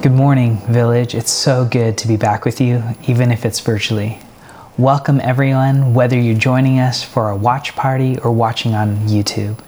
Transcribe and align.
Good 0.00 0.12
morning, 0.12 0.58
Village. 0.68 1.16
It's 1.16 1.32
so 1.32 1.64
good 1.64 1.98
to 1.98 2.06
be 2.06 2.16
back 2.16 2.44
with 2.44 2.60
you, 2.60 2.84
even 3.08 3.32
if 3.32 3.44
it's 3.44 3.58
virtually. 3.58 4.20
Welcome, 4.76 5.20
everyone, 5.20 5.92
whether 5.92 6.16
you're 6.16 6.38
joining 6.38 6.78
us 6.78 7.02
for 7.02 7.30
a 7.30 7.36
watch 7.36 7.74
party 7.74 8.16
or 8.20 8.30
watching 8.30 8.76
on 8.76 8.94
YouTube. 9.08 9.58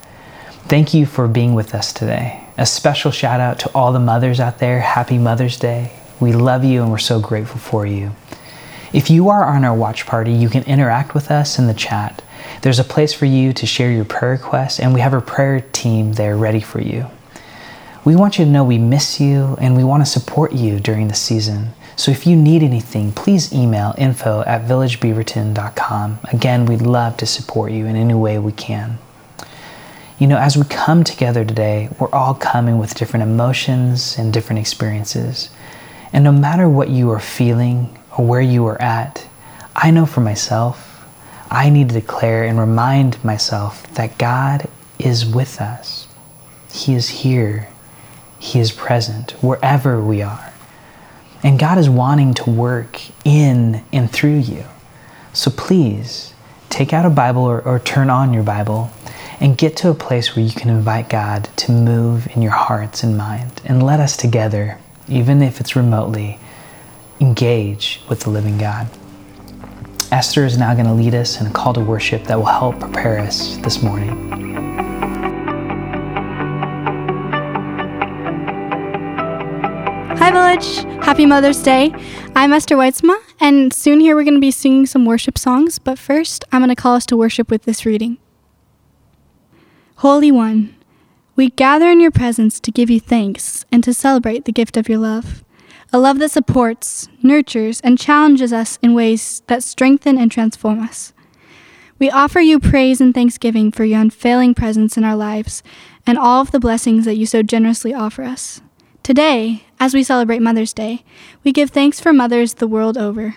Thank 0.68 0.94
you 0.94 1.04
for 1.04 1.26
being 1.26 1.54
with 1.54 1.74
us 1.74 1.92
today. 1.92 2.44
A 2.56 2.64
special 2.64 3.10
shout 3.10 3.40
out 3.40 3.58
to 3.58 3.72
all 3.74 3.92
the 3.92 3.98
mothers 3.98 4.38
out 4.38 4.60
there. 4.60 4.78
Happy 4.78 5.18
Mother's 5.18 5.58
Day. 5.58 5.90
We 6.20 6.32
love 6.32 6.62
you 6.62 6.82
and 6.82 6.92
we're 6.92 6.98
so 6.98 7.18
grateful 7.18 7.58
for 7.58 7.84
you. 7.84 8.12
If 8.92 9.10
you 9.10 9.30
are 9.30 9.44
on 9.44 9.64
our 9.64 9.74
watch 9.74 10.06
party, 10.06 10.32
you 10.32 10.48
can 10.48 10.62
interact 10.62 11.12
with 11.12 11.32
us 11.32 11.58
in 11.58 11.66
the 11.66 11.74
chat. 11.74 12.22
There's 12.62 12.78
a 12.78 12.84
place 12.84 13.12
for 13.12 13.26
you 13.26 13.52
to 13.54 13.66
share 13.66 13.90
your 13.90 14.04
prayer 14.04 14.30
requests, 14.30 14.78
and 14.78 14.94
we 14.94 15.00
have 15.00 15.12
a 15.12 15.20
prayer 15.20 15.60
team 15.72 16.12
there 16.12 16.36
ready 16.36 16.60
for 16.60 16.80
you. 16.80 17.10
We 18.02 18.16
want 18.16 18.38
you 18.38 18.46
to 18.46 18.50
know 18.50 18.64
we 18.64 18.78
miss 18.78 19.20
you 19.20 19.58
and 19.60 19.76
we 19.76 19.84
want 19.84 20.02
to 20.02 20.10
support 20.10 20.52
you 20.52 20.80
during 20.80 21.08
the 21.08 21.14
season. 21.14 21.74
So 21.96 22.10
if 22.10 22.26
you 22.26 22.34
need 22.34 22.62
anything, 22.62 23.12
please 23.12 23.52
email 23.52 23.94
info 23.98 24.42
at 24.46 24.62
villagebeaverton.com. 24.62 26.18
Again, 26.32 26.64
we'd 26.64 26.80
love 26.80 27.18
to 27.18 27.26
support 27.26 27.72
you 27.72 27.84
in 27.84 27.96
any 27.96 28.14
way 28.14 28.38
we 28.38 28.52
can. 28.52 28.98
You 30.18 30.28
know, 30.28 30.38
as 30.38 30.56
we 30.56 30.64
come 30.64 31.04
together 31.04 31.44
today, 31.44 31.90
we're 31.98 32.08
all 32.08 32.32
coming 32.32 32.78
with 32.78 32.94
different 32.94 33.24
emotions 33.24 34.16
and 34.16 34.32
different 34.32 34.60
experiences. 34.60 35.50
And 36.10 36.24
no 36.24 36.32
matter 36.32 36.70
what 36.70 36.88
you 36.88 37.10
are 37.10 37.20
feeling 37.20 37.98
or 38.16 38.24
where 38.24 38.40
you 38.40 38.64
are 38.66 38.80
at, 38.80 39.26
I 39.76 39.90
know 39.90 40.06
for 40.06 40.20
myself, 40.20 41.04
I 41.50 41.68
need 41.68 41.90
to 41.90 41.94
declare 41.94 42.44
and 42.44 42.58
remind 42.58 43.22
myself 43.22 43.86
that 43.94 44.16
God 44.16 44.68
is 44.98 45.26
with 45.26 45.60
us. 45.60 46.08
He 46.72 46.94
is 46.94 47.08
here 47.10 47.68
he 48.40 48.58
is 48.58 48.72
present 48.72 49.32
wherever 49.42 50.02
we 50.02 50.22
are. 50.22 50.52
And 51.42 51.58
God 51.58 51.78
is 51.78 51.88
wanting 51.88 52.34
to 52.34 52.50
work 52.50 53.00
in 53.24 53.84
and 53.92 54.10
through 54.10 54.38
you. 54.38 54.64
So 55.32 55.50
please 55.50 56.34
take 56.70 56.92
out 56.92 57.04
a 57.04 57.10
Bible 57.10 57.42
or, 57.42 57.60
or, 57.62 57.78
turn 57.78 58.10
on 58.10 58.32
your 58.32 58.42
Bible 58.42 58.90
and 59.40 59.56
get 59.56 59.76
to 59.78 59.90
a 59.90 59.94
place 59.94 60.34
where 60.34 60.44
you 60.44 60.52
can 60.52 60.70
invite 60.70 61.08
God 61.08 61.48
to 61.56 61.72
move 61.72 62.28
in 62.34 62.42
your 62.42 62.52
hearts 62.52 63.02
and 63.02 63.16
mind. 63.16 63.60
And 63.64 63.82
let 63.82 64.00
us 64.00 64.16
together, 64.16 64.78
even 65.08 65.42
if 65.42 65.60
it's 65.60 65.76
remotely, 65.76 66.38
engage 67.20 68.00
with 68.08 68.20
the 68.20 68.30
living 68.30 68.58
God. 68.58 68.88
Esther 70.10 70.44
is 70.44 70.58
now 70.58 70.74
going 70.74 70.86
to 70.86 70.92
lead 70.92 71.14
us 71.14 71.40
in 71.40 71.46
a 71.46 71.50
call 71.50 71.72
to 71.74 71.80
worship 71.80 72.24
that 72.24 72.36
will 72.36 72.46
help 72.46 72.80
prepare 72.80 73.18
us 73.18 73.56
this 73.58 73.82
morning. 73.82 75.09
Happy 80.60 81.24
Mother's 81.24 81.62
Day. 81.62 81.90
I'm 82.36 82.52
Esther 82.52 82.76
Weitzma, 82.76 83.18
and 83.40 83.72
soon 83.72 84.00
here 84.00 84.14
we're 84.14 84.24
going 84.24 84.34
to 84.34 84.40
be 84.40 84.50
singing 84.50 84.84
some 84.84 85.06
worship 85.06 85.38
songs, 85.38 85.78
but 85.78 85.98
first 85.98 86.44
I'm 86.52 86.60
going 86.60 86.68
to 86.68 86.74
call 86.76 86.96
us 86.96 87.06
to 87.06 87.16
worship 87.16 87.50
with 87.50 87.62
this 87.62 87.86
reading. 87.86 88.18
Holy 89.96 90.30
One, 90.30 90.76
we 91.34 91.48
gather 91.48 91.90
in 91.90 91.98
your 91.98 92.10
presence 92.10 92.60
to 92.60 92.70
give 92.70 92.90
you 92.90 93.00
thanks 93.00 93.64
and 93.72 93.82
to 93.82 93.94
celebrate 93.94 94.44
the 94.44 94.52
gift 94.52 94.76
of 94.76 94.86
your 94.86 94.98
love. 94.98 95.44
A 95.94 95.98
love 95.98 96.18
that 96.18 96.30
supports, 96.30 97.08
nurtures, 97.22 97.80
and 97.80 97.98
challenges 97.98 98.52
us 98.52 98.78
in 98.82 98.92
ways 98.92 99.42
that 99.46 99.62
strengthen 99.62 100.18
and 100.18 100.30
transform 100.30 100.80
us. 100.80 101.14
We 101.98 102.10
offer 102.10 102.40
you 102.40 102.60
praise 102.60 103.00
and 103.00 103.14
thanksgiving 103.14 103.72
for 103.72 103.84
your 103.84 104.00
unfailing 104.00 104.54
presence 104.54 104.98
in 104.98 105.04
our 105.04 105.16
lives 105.16 105.62
and 106.06 106.18
all 106.18 106.42
of 106.42 106.50
the 106.50 106.60
blessings 106.60 107.06
that 107.06 107.16
you 107.16 107.24
so 107.24 107.42
generously 107.42 107.94
offer 107.94 108.24
us. 108.24 108.60
Today, 109.02 109.64
as 109.80 109.94
we 109.94 110.02
celebrate 110.02 110.42
Mother's 110.42 110.74
Day, 110.74 111.04
we 111.42 111.52
give 111.52 111.70
thanks 111.70 111.98
for 111.98 112.12
mothers 112.12 112.54
the 112.54 112.68
world 112.68 112.98
over. 112.98 113.36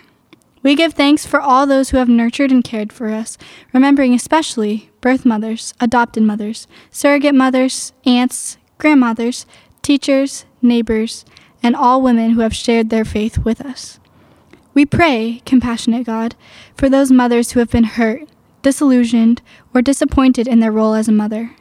We 0.61 0.75
give 0.75 0.93
thanks 0.93 1.25
for 1.25 1.39
all 1.39 1.65
those 1.65 1.89
who 1.89 1.97
have 1.97 2.09
nurtured 2.09 2.51
and 2.51 2.63
cared 2.63 2.91
for 2.91 3.09
us, 3.09 3.37
remembering 3.71 4.13
especially 4.13 4.89
birth 4.99 5.25
mothers, 5.25 5.73
adopted 5.79 6.23
mothers, 6.23 6.67
surrogate 6.91 7.33
mothers, 7.33 7.93
aunts, 8.05 8.57
grandmothers, 8.77 9.45
teachers, 9.81 10.45
neighbors, 10.61 11.23
and 11.61 11.75
all 11.75 12.01
women 12.01 12.31
who 12.31 12.41
have 12.41 12.55
shared 12.55 12.89
their 12.89 13.05
faith 13.05 13.39
with 13.39 13.61
us. 13.61 13.99
We 14.73 14.85
pray, 14.85 15.41
compassionate 15.45 16.05
God, 16.05 16.35
for 16.75 16.89
those 16.89 17.11
mothers 17.11 17.51
who 17.51 17.59
have 17.59 17.71
been 17.71 17.83
hurt, 17.85 18.23
disillusioned, 18.63 19.41
or 19.73 19.81
disappointed 19.81 20.47
in 20.47 20.59
their 20.59 20.71
role 20.71 20.93
as 20.93 21.07
a 21.07 21.13
mother. 21.13 21.55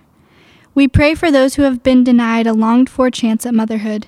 We 0.74 0.88
pray 0.88 1.14
for 1.14 1.30
those 1.30 1.54
who 1.54 1.62
have 1.62 1.82
been 1.82 2.02
denied 2.02 2.46
a 2.46 2.54
longed 2.54 2.88
for 2.88 3.10
chance 3.10 3.44
at 3.44 3.54
motherhood, 3.54 4.06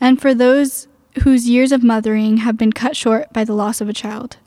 and 0.00 0.20
for 0.20 0.34
those 0.34 0.88
whose 1.22 1.48
years 1.48 1.72
of 1.72 1.82
mothering 1.82 2.38
have 2.38 2.56
been 2.56 2.72
cut 2.72 2.96
short 2.96 3.32
by 3.32 3.44
the 3.44 3.54
loss 3.54 3.80
of 3.80 3.88
a 3.88 3.94
child. 3.94 4.38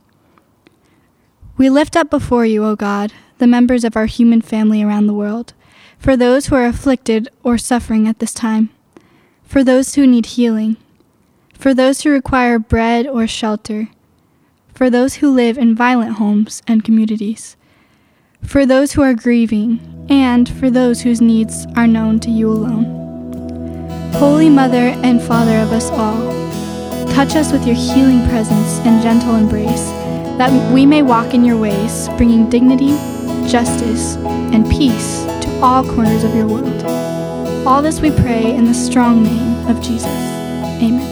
We 1.58 1.70
lift 1.70 1.96
up 1.96 2.10
before 2.10 2.46
you, 2.46 2.64
O 2.64 2.76
God, 2.76 3.14
the 3.38 3.48
members 3.48 3.84
of 3.84 3.96
our 3.96 4.08
human 4.08 4.42
family 4.42 4.82
around 4.82 5.08
the 5.08 5.14
world, 5.14 5.54
for 6.00 6.18
those 6.18 6.48
who 6.48 6.56
are 6.56 6.66
afflicted 6.66 7.30
or 7.44 7.58
suffering 7.58 8.08
at 8.08 8.20
this 8.20 8.34
time, 8.34 8.70
for 9.44 9.64
those 9.64 9.94
who 9.94 10.08
need 10.08 10.26
healing, 10.26 10.78
for 11.54 11.74
those 11.74 12.02
who 12.02 12.10
require 12.10 12.58
bread 12.58 13.06
or 13.06 13.28
shelter, 13.28 13.90
for 14.74 14.90
those 14.90 15.16
who 15.16 15.30
live 15.30 15.58
in 15.58 15.76
violent 15.76 16.14
homes 16.14 16.64
and 16.68 16.84
communities 16.84 17.58
for 18.46 18.66
those 18.66 18.94
who 18.94 19.02
are 19.02 19.14
grieving, 19.14 19.80
and 20.10 20.50
for 20.60 20.70
those 20.70 21.02
whose 21.02 21.22
needs 21.22 21.66
are 21.76 21.88
known 21.88 22.20
to 22.22 22.32
you 22.32 22.50
alone. 22.50 22.84
Holy 24.14 24.50
Mother 24.50 24.94
and 25.04 25.22
Father 25.22 25.58
of 25.58 25.72
us 25.72 25.90
all, 25.92 26.30
touch 27.14 27.36
us 27.36 27.52
with 27.52 27.66
your 27.66 27.76
healing 27.76 28.28
presence 28.28 28.80
and 28.86 29.02
gentle 29.02 29.36
embrace, 29.36 29.86
that 30.38 30.74
we 30.74 30.86
may 30.86 31.04
walk 31.04 31.34
in 31.34 31.46
your 31.46 31.58
ways, 31.58 32.10
bringing 32.18 32.50
dignity, 32.50 32.92
justice, 33.48 34.16
and 34.54 34.70
peace 34.70 35.24
to 35.46 35.60
all 35.62 35.84
corners 35.84 36.24
of 36.24 36.34
your 36.34 36.48
world. 36.48 36.84
All 37.68 37.82
this 37.82 38.00
we 38.00 38.10
pray 38.10 38.56
in 38.56 38.66
the 38.66 38.74
strong 38.74 39.24
name 39.24 39.68
of 39.68 39.82
Jesus. 39.82 40.06
Amen. 40.06 41.09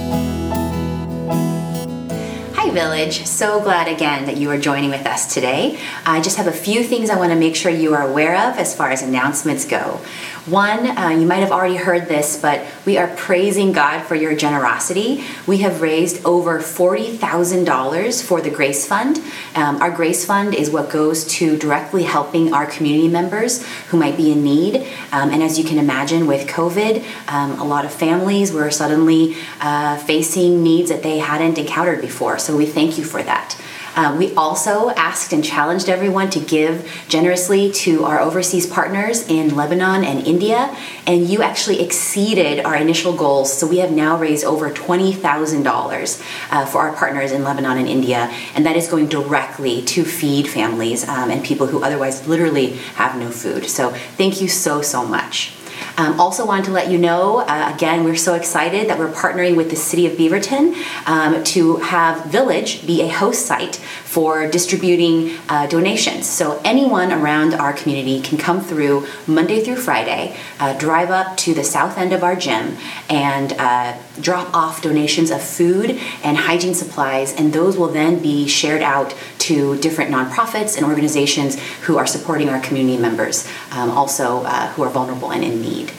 Village. 2.78 3.26
So 3.26 3.60
glad 3.60 3.88
again 3.88 4.26
that 4.26 4.38
you 4.38 4.52
are 4.52 4.58
joining 4.60 4.92
with 4.92 5.08
us 5.08 5.34
today. 5.34 5.80
I 6.06 6.22
just 6.22 6.38
have 6.38 6.46
a 6.46 6.52
few 6.52 6.84
things 6.84 7.10
I 7.10 7.18
want 7.18 7.32
to 7.32 7.36
make 7.36 7.56
sure 7.56 7.72
you 7.72 7.96
are 7.96 8.08
aware 8.08 8.36
of 8.36 8.60
as 8.60 8.76
far 8.76 8.92
as 8.92 9.02
announcements 9.02 9.66
go. 9.66 10.00
One, 10.47 10.97
uh, 10.97 11.09
you 11.09 11.28
might 11.28 11.40
have 11.40 11.52
already 11.52 11.75
heard 11.75 12.08
this, 12.08 12.41
but 12.41 12.66
we 12.85 12.97
are 12.97 13.13
praising 13.18 13.74
God 13.74 14.03
for 14.03 14.16
your 14.16 14.34
generosity. 14.34 15.25
We 15.46 15.58
have 15.58 15.81
raised 15.81 16.25
over 16.25 16.59
$40,000 16.59 18.24
for 18.24 18.40
the 18.40 18.50
Grace 18.50 18.88
Fund. 18.88 19.22
Um, 19.56 19.81
our 19.81 19.91
Grace 19.91 20.24
Fund 20.24 20.56
is 20.56 20.69
what 20.69 20.90
goes 20.90 21.25
to 21.25 21.58
directly 21.58 22.03
helping 22.03 22.53
our 22.53 22.66
community 22.66 23.09
members 23.09 23.68
who 23.88 23.97
might 23.97 24.16
be 24.16 24.31
in 24.31 24.41
need. 24.41 24.88
Um, 25.12 25.31
and 25.31 25.44
as 25.44 25.59
you 25.59 25.66
can 25.66 25.80
imagine, 25.80 26.28
with 26.28 26.47
COVID, 26.47 27.03
um, 27.28 27.59
a 27.59 27.66
lot 27.66 27.84
of 27.84 27.91
families 27.91 28.53
were 28.53 28.72
suddenly 28.72 29.35
uh, 29.59 29.97
facing 29.97 30.64
needs 30.64 30.90
that 30.90 31.03
they 31.03 31.18
hadn't 31.18 31.58
encountered 31.58 32.00
before. 32.00 32.40
So 32.40 32.56
we 32.56 32.66
thank 32.66 32.97
you 32.97 33.03
for 33.03 33.22
that. 33.22 33.62
Um, 33.97 34.19
we 34.19 34.31
also 34.35 34.91
asked 34.91 35.34
and 35.34 35.44
challenged 35.44 35.90
everyone 35.90 36.30
to 36.30 36.40
give 36.40 36.88
generously 37.09 37.72
to 37.72 38.06
our 38.06 38.19
overseas 38.19 38.68
partners 38.68 39.28
in 39.28 39.56
Lebanon 39.56 40.03
and 40.03 40.25
India, 40.25 40.74
and 41.08 41.28
you 41.28 41.41
actually 41.41 41.81
exceeded 41.81 42.63
our 42.63 42.75
initial 42.75 43.12
goals. 43.12 43.52
So 43.52 43.66
we 43.66 43.80
have 43.80 43.91
now 43.91 44.16
raised 44.16 44.46
over 44.46 44.69
$20,000 44.69 46.24
uh, 46.52 46.66
for 46.68 46.81
our 46.81 46.96
partners 46.96 47.31
in 47.31 47.44
Lebanon 47.44 47.80
and 47.80 47.88
India, 47.88 48.31
and 48.53 48.68
that 48.68 48.78
is 48.78 48.88
going 48.88 49.08
directly 49.08 49.81
to 49.85 50.06
feed 50.06 50.47
families 50.47 51.08
um, 51.09 51.31
and 51.31 51.44
people 51.44 51.66
who 51.66 51.84
otherwise 51.84 52.28
literally 52.28 52.74
have 52.96 53.18
no 53.18 53.31
food. 53.31 53.66
So 53.66 53.90
thank 54.16 54.41
you 54.41 54.47
so, 54.47 54.84
so 54.84 55.03
much. 55.03 55.53
Um, 55.97 56.19
also, 56.19 56.46
wanted 56.46 56.66
to 56.66 56.72
let 56.72 56.91
you 56.91 56.97
know 57.00 57.40
uh, 57.40 57.72
again, 57.74 58.03
we're 58.03 58.16
so 58.16 58.35
excited 58.35 58.88
that 58.90 59.00
we're 59.00 59.12
partnering 59.12 59.56
with 59.56 59.72
the 59.72 59.75
City 59.75 60.06
of 60.06 60.13
Beaverton 60.13 60.75
um, 61.08 61.44
to 61.44 61.78
have 61.78 62.26
Village 62.26 62.85
be 62.85 63.02
a 63.02 63.08
host 63.08 63.47
site 63.47 63.78
for 63.78 64.47
distributing 64.47 65.38
uh, 65.49 65.66
donations. 65.66 66.28
So, 66.28 66.61
anyone 66.64 67.11
around 67.11 67.55
our 67.55 67.73
community 67.73 68.22
can 68.22 68.38
come 68.38 68.61
through 68.61 69.08
Monday 69.26 69.64
through 69.64 69.78
Friday, 69.78 70.38
uh, 70.59 70.78
drive 70.78 71.09
up 71.09 71.35
to 71.38 71.55
the 71.55 71.64
south 71.64 71.97
end 71.97 72.14
of 72.14 72.23
our 72.23 72.35
gym, 72.35 72.78
and 73.09 73.53
uh, 73.53 73.97
drop 74.22 74.53
off 74.53 74.81
donations 74.81 75.31
of 75.31 75.41
food 75.41 75.91
and 76.23 76.37
hygiene 76.37 76.73
supplies, 76.73 77.34
and 77.34 77.53
those 77.53 77.78
will 77.78 77.87
then 77.87 78.19
be 78.22 78.47
shared 78.47 78.81
out 78.81 79.16
to 79.40 79.78
different 79.79 80.11
nonprofits 80.11 80.78
and 80.78 80.85
organizations 80.85 81.59
who 81.85 81.97
are 81.97 82.08
supporting 82.08 82.49
our 82.49 82.59
community 82.59 82.97
members, 82.97 83.47
um, 83.72 83.90
also 83.91 84.43
uh, 84.43 84.67
who 84.69 84.84
are 84.84 84.90
vulnerable 84.90 85.31
and 85.31 85.43
in 85.43 85.61
need. 85.61 85.91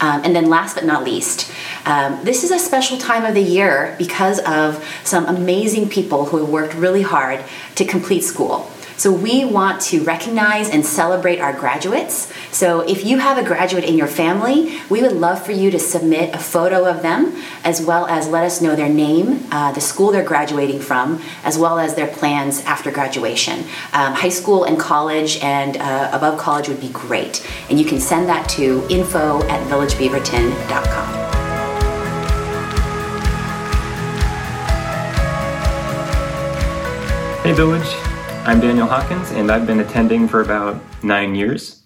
Um, 0.00 0.22
and 0.24 0.34
then, 0.34 0.48
last 0.50 0.74
but 0.74 0.84
not 0.84 1.04
least, 1.04 1.50
um, 1.86 2.20
this 2.24 2.44
is 2.44 2.50
a 2.50 2.58
special 2.58 2.98
time 2.98 3.24
of 3.24 3.34
the 3.34 3.42
year 3.42 3.94
because 3.96 4.38
of 4.40 4.84
some 5.04 5.26
amazing 5.26 5.88
people 5.88 6.26
who 6.26 6.38
have 6.38 6.48
worked 6.48 6.74
really 6.74 7.02
hard 7.02 7.44
to 7.76 7.84
complete 7.84 8.22
school. 8.22 8.70
So 8.96 9.12
we 9.12 9.44
want 9.44 9.80
to 9.82 10.02
recognize 10.02 10.70
and 10.70 10.84
celebrate 10.84 11.40
our 11.40 11.52
graduates. 11.52 12.32
So 12.52 12.80
if 12.80 13.04
you 13.04 13.18
have 13.18 13.38
a 13.38 13.44
graduate 13.44 13.84
in 13.84 13.96
your 13.96 14.06
family, 14.06 14.80
we 14.88 15.02
would 15.02 15.12
love 15.12 15.44
for 15.44 15.52
you 15.52 15.70
to 15.70 15.78
submit 15.78 16.34
a 16.34 16.38
photo 16.38 16.88
of 16.88 17.02
them 17.02 17.36
as 17.64 17.82
well 17.82 18.06
as 18.06 18.28
let 18.28 18.44
us 18.44 18.60
know 18.60 18.76
their 18.76 18.88
name, 18.88 19.46
uh, 19.50 19.72
the 19.72 19.80
school 19.80 20.12
they're 20.12 20.24
graduating 20.24 20.80
from, 20.80 21.20
as 21.42 21.58
well 21.58 21.78
as 21.78 21.94
their 21.94 22.06
plans 22.06 22.64
after 22.64 22.90
graduation. 22.90 23.60
Um, 23.92 24.14
high 24.14 24.28
school 24.28 24.64
and 24.64 24.78
college 24.78 25.38
and 25.42 25.76
uh, 25.76 26.10
above 26.12 26.38
college 26.38 26.68
would 26.68 26.80
be 26.80 26.90
great. 26.90 27.46
And 27.68 27.78
you 27.78 27.84
can 27.84 28.00
send 28.00 28.28
that 28.28 28.48
to 28.50 28.86
info 28.88 29.42
at 29.48 29.66
villagebeaverton.com. 29.68 31.24
Hey 37.44 37.52
Village, 37.52 37.84
I'm 38.46 38.60
Daniel 38.60 38.86
Hawkins 38.86 39.30
and 39.30 39.50
I've 39.50 39.66
been 39.66 39.80
attending 39.80 40.28
for 40.28 40.42
about 40.42 40.78
nine 41.02 41.34
years. 41.34 41.80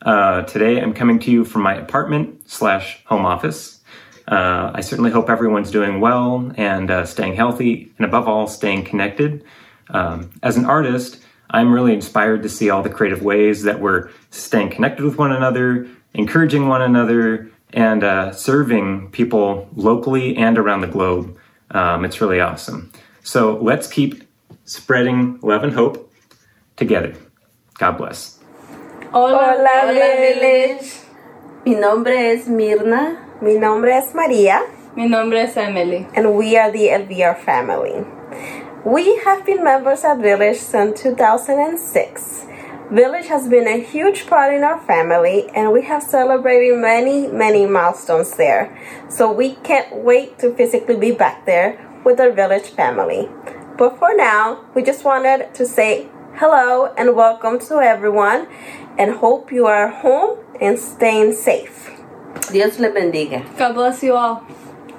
Uh, 0.00 0.40
today 0.40 0.80
I'm 0.80 0.94
coming 0.94 1.18
to 1.18 1.30
you 1.30 1.44
from 1.44 1.60
my 1.60 1.74
apartment 1.74 2.48
slash 2.48 3.04
home 3.04 3.26
office. 3.26 3.82
Uh, 4.26 4.70
I 4.72 4.80
certainly 4.80 5.10
hope 5.10 5.28
everyone's 5.28 5.70
doing 5.70 6.00
well 6.00 6.50
and 6.56 6.90
uh, 6.90 7.04
staying 7.04 7.34
healthy 7.34 7.92
and 7.98 8.06
above 8.06 8.26
all 8.26 8.46
staying 8.46 8.86
connected. 8.86 9.44
Um, 9.90 10.30
as 10.42 10.56
an 10.56 10.64
artist, 10.64 11.22
I'm 11.50 11.74
really 11.74 11.92
inspired 11.92 12.42
to 12.42 12.48
see 12.48 12.70
all 12.70 12.82
the 12.82 12.88
creative 12.88 13.20
ways 13.20 13.64
that 13.64 13.78
we're 13.78 14.08
staying 14.30 14.70
connected 14.70 15.04
with 15.04 15.18
one 15.18 15.32
another, 15.32 15.86
encouraging 16.14 16.68
one 16.68 16.80
another, 16.80 17.50
and 17.74 18.02
uh, 18.02 18.32
serving 18.32 19.10
people 19.10 19.68
locally 19.76 20.38
and 20.38 20.56
around 20.56 20.80
the 20.80 20.86
globe. 20.86 21.36
Um, 21.72 22.06
it's 22.06 22.22
really 22.22 22.40
awesome. 22.40 22.90
So 23.22 23.58
let's 23.58 23.86
keep 23.86 24.22
spreading 24.68 25.40
love 25.42 25.64
and 25.64 25.72
hope 25.72 26.12
together. 26.76 27.14
God 27.78 27.92
bless. 27.96 28.38
Hola, 29.12 29.56
Hola 29.56 29.92
Village. 29.92 31.00
Mi 31.64 31.74
nombre 31.74 32.32
es 32.32 32.46
Mirna. 32.46 33.24
Mi 33.40 33.56
nombre 33.56 33.92
es 33.92 34.14
Maria. 34.14 34.66
Mi 34.94 35.08
nombre 35.08 35.40
es 35.40 35.56
Emily. 35.56 36.06
And 36.14 36.36
we 36.36 36.56
are 36.56 36.70
the 36.70 36.88
LVR 36.88 37.38
family. 37.38 38.04
We 38.84 39.16
have 39.24 39.44
been 39.46 39.64
members 39.64 40.04
at 40.04 40.18
Village 40.18 40.58
since 40.58 41.00
2006. 41.00 42.46
Village 42.90 43.26
has 43.26 43.48
been 43.48 43.66
a 43.66 43.78
huge 43.78 44.26
part 44.26 44.54
in 44.54 44.64
our 44.64 44.80
family, 44.86 45.48
and 45.54 45.72
we 45.72 45.82
have 45.82 46.02
celebrated 46.02 46.78
many, 46.78 47.28
many 47.28 47.66
milestones 47.66 48.36
there. 48.36 48.76
So 49.08 49.30
we 49.30 49.56
can't 49.56 49.96
wait 49.96 50.38
to 50.38 50.54
physically 50.54 50.96
be 50.96 51.12
back 51.12 51.44
there 51.44 51.78
with 52.04 52.18
our 52.18 52.32
Village 52.32 52.68
family. 52.70 53.28
But 53.78 53.96
for 53.96 54.12
now, 54.12 54.64
we 54.74 54.82
just 54.82 55.04
wanted 55.04 55.54
to 55.54 55.64
say 55.64 56.08
hello 56.34 56.92
and 56.98 57.14
welcome 57.14 57.60
to 57.70 57.78
everyone 57.78 58.48
and 58.98 59.14
hope 59.14 59.52
you 59.52 59.66
are 59.66 59.86
home 59.86 60.40
and 60.60 60.76
staying 60.76 61.34
safe. 61.34 61.88
Dios 62.50 62.80
le 62.80 62.90
bendiga. 62.90 63.46
God 63.56 63.74
bless 63.74 64.02
you 64.02 64.14
all. 64.14 64.42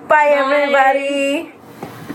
Bye, 0.07 0.31
Bye. 0.31 0.63
everybody. 0.63 1.51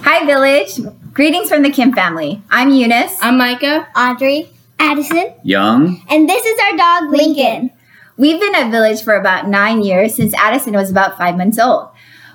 Hi, 0.04 0.24
Village. 0.24 0.80
Greetings 1.12 1.50
from 1.50 1.62
the 1.64 1.70
Kim 1.70 1.92
family. 1.92 2.40
I'm 2.50 2.70
Eunice. 2.70 3.18
I'm 3.20 3.36
Micah. 3.36 3.86
Audrey. 3.94 4.48
Addison. 4.78 5.34
Young. 5.42 6.02
And 6.08 6.26
this 6.26 6.46
is 6.46 6.58
our 6.64 6.78
dog, 6.78 7.10
Lincoln. 7.10 7.34
Lincoln. 7.36 7.70
We've 8.16 8.40
been 8.40 8.54
at 8.54 8.70
Village 8.70 9.02
for 9.02 9.14
about 9.16 9.48
nine 9.48 9.82
years 9.82 10.14
since 10.14 10.32
Addison 10.32 10.72
was 10.72 10.90
about 10.90 11.18
five 11.18 11.36
months 11.36 11.58
old. 11.58 11.90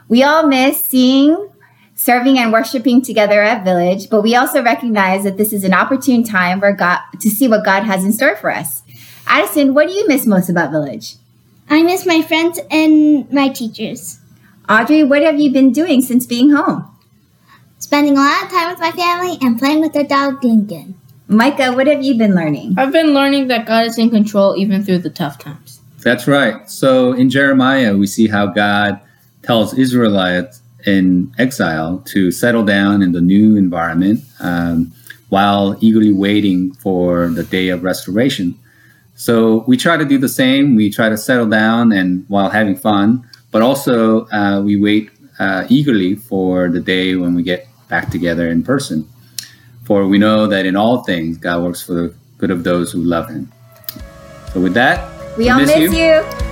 We 0.08 0.22
all 0.22 0.46
miss 0.46 0.82
seeing 0.82 1.50
serving 2.00 2.40
and 2.40 2.54
worshiping 2.54 3.02
together 3.02 3.44
at 3.44 3.66
Village, 3.66 4.10
but 4.10 4.22
we 4.22 4.34
also 4.34 4.64
recognize 4.64 5.26
that 5.26 5.36
this 5.36 5.52
is 5.52 5.66
an 5.66 5.74
opportune 5.74 6.24
time 6.24 6.62
for 6.62 6.72
God 6.72 7.02
to 7.20 7.30
see 7.30 7.46
what 7.46 7.66
God 7.66 7.84
has 7.84 8.06
in 8.06 8.14
store 8.14 8.38
for 8.38 8.50
us. 8.50 8.84
Addison, 9.28 9.74
what 9.74 9.90
do 9.90 9.94
you 9.94 10.08
miss 10.08 10.26
most 10.26 10.50
about 10.50 10.72
Village? 10.72 11.16
I 11.70 11.84
miss 11.84 12.06
my 12.06 12.22
friends 12.22 12.58
and 12.72 13.30
my 13.34 13.50
teachers. 13.50 14.22
Audrey, 14.70 15.04
what 15.04 15.24
have 15.24 15.42
you 15.42 15.52
been 15.52 15.74
doing 15.74 16.02
since 16.02 16.26
being 16.26 16.52
home? 16.52 16.90
Spending 17.80 18.18
a 18.18 18.22
lot 18.22 18.44
of 18.44 18.50
time 18.50 18.70
with 18.70 18.80
my 18.80 18.92
family 18.92 19.38
and 19.42 19.60
playing 19.60 19.82
with 19.82 19.94
our 19.98 20.04
dog 20.06 20.42
Lincoln. 20.42 20.98
Micah, 21.28 21.74
what 21.74 21.88
have 21.88 22.02
you 22.02 22.18
been 22.18 22.34
learning? 22.34 22.76
I've 22.78 22.94
been 22.94 23.14
learning 23.14 23.50
that 23.50 23.68
God 23.68 23.86
is 23.86 23.98
in 23.98 24.10
control 24.10 24.56
even 24.56 24.86
through 24.86 25.00
the 25.00 25.10
tough 25.10 25.38
times. 25.38 25.82
That's 26.02 26.30
right. 26.30 26.70
So 26.70 27.12
in 27.12 27.30
Jeremiah, 27.30 27.98
we 27.98 28.08
see 28.08 28.30
how 28.30 28.48
God 28.48 29.02
tells 29.44 29.74
Israelites 29.74 30.59
in 30.86 31.34
exile 31.38 32.02
to 32.06 32.32
settle 32.32 32.64
down 32.64 33.02
in 33.02 33.12
the 33.12 33.22
new 33.22 33.56
environment 33.58 34.24
um, 34.40 34.92
while 35.30 35.78
eagerly 35.82 36.14
waiting 36.14 36.74
for 36.76 37.28
the 37.28 37.44
day 37.44 37.70
of 37.70 37.84
restoration. 37.84 38.58
So 39.16 39.66
we 39.68 39.76
try 39.78 39.98
to 39.98 40.06
do 40.06 40.18
the 40.18 40.30
same. 40.30 40.76
We 40.76 40.90
try 40.90 41.10
to 41.10 41.18
settle 41.18 41.48
down 41.48 41.92
and 41.92 42.26
while 42.30 42.50
having 42.50 42.76
fun, 42.76 43.30
but 43.52 43.62
also 43.62 44.28
uh, 44.28 44.62
we 44.62 44.80
wait 44.80 45.12
uh, 45.40 45.66
eagerly 45.70 46.16
for 46.16 46.70
the 46.70 46.80
day 46.80 47.16
when 47.16 47.36
we 47.36 47.44
get 47.44 47.68
back 47.90 48.10
together 48.10 48.50
in 48.50 48.64
person. 48.64 49.08
For 49.84 50.08
we 50.08 50.18
know 50.18 50.48
that 50.48 50.66
in 50.66 50.76
all 50.76 51.04
things 51.04 51.38
God 51.38 51.64
works 51.64 51.82
for 51.82 51.94
the 51.94 52.14
good 52.38 52.52
of 52.52 52.64
those 52.64 52.92
who 52.92 53.00
love 53.00 53.28
Him. 53.30 53.52
So 54.54 54.62
with 54.62 54.74
that, 54.76 55.10
we, 55.38 55.46
we 55.46 55.50
all 55.50 55.60
miss, 55.60 55.76
miss 55.76 55.92
you. 55.92 55.98
you. 55.98 56.49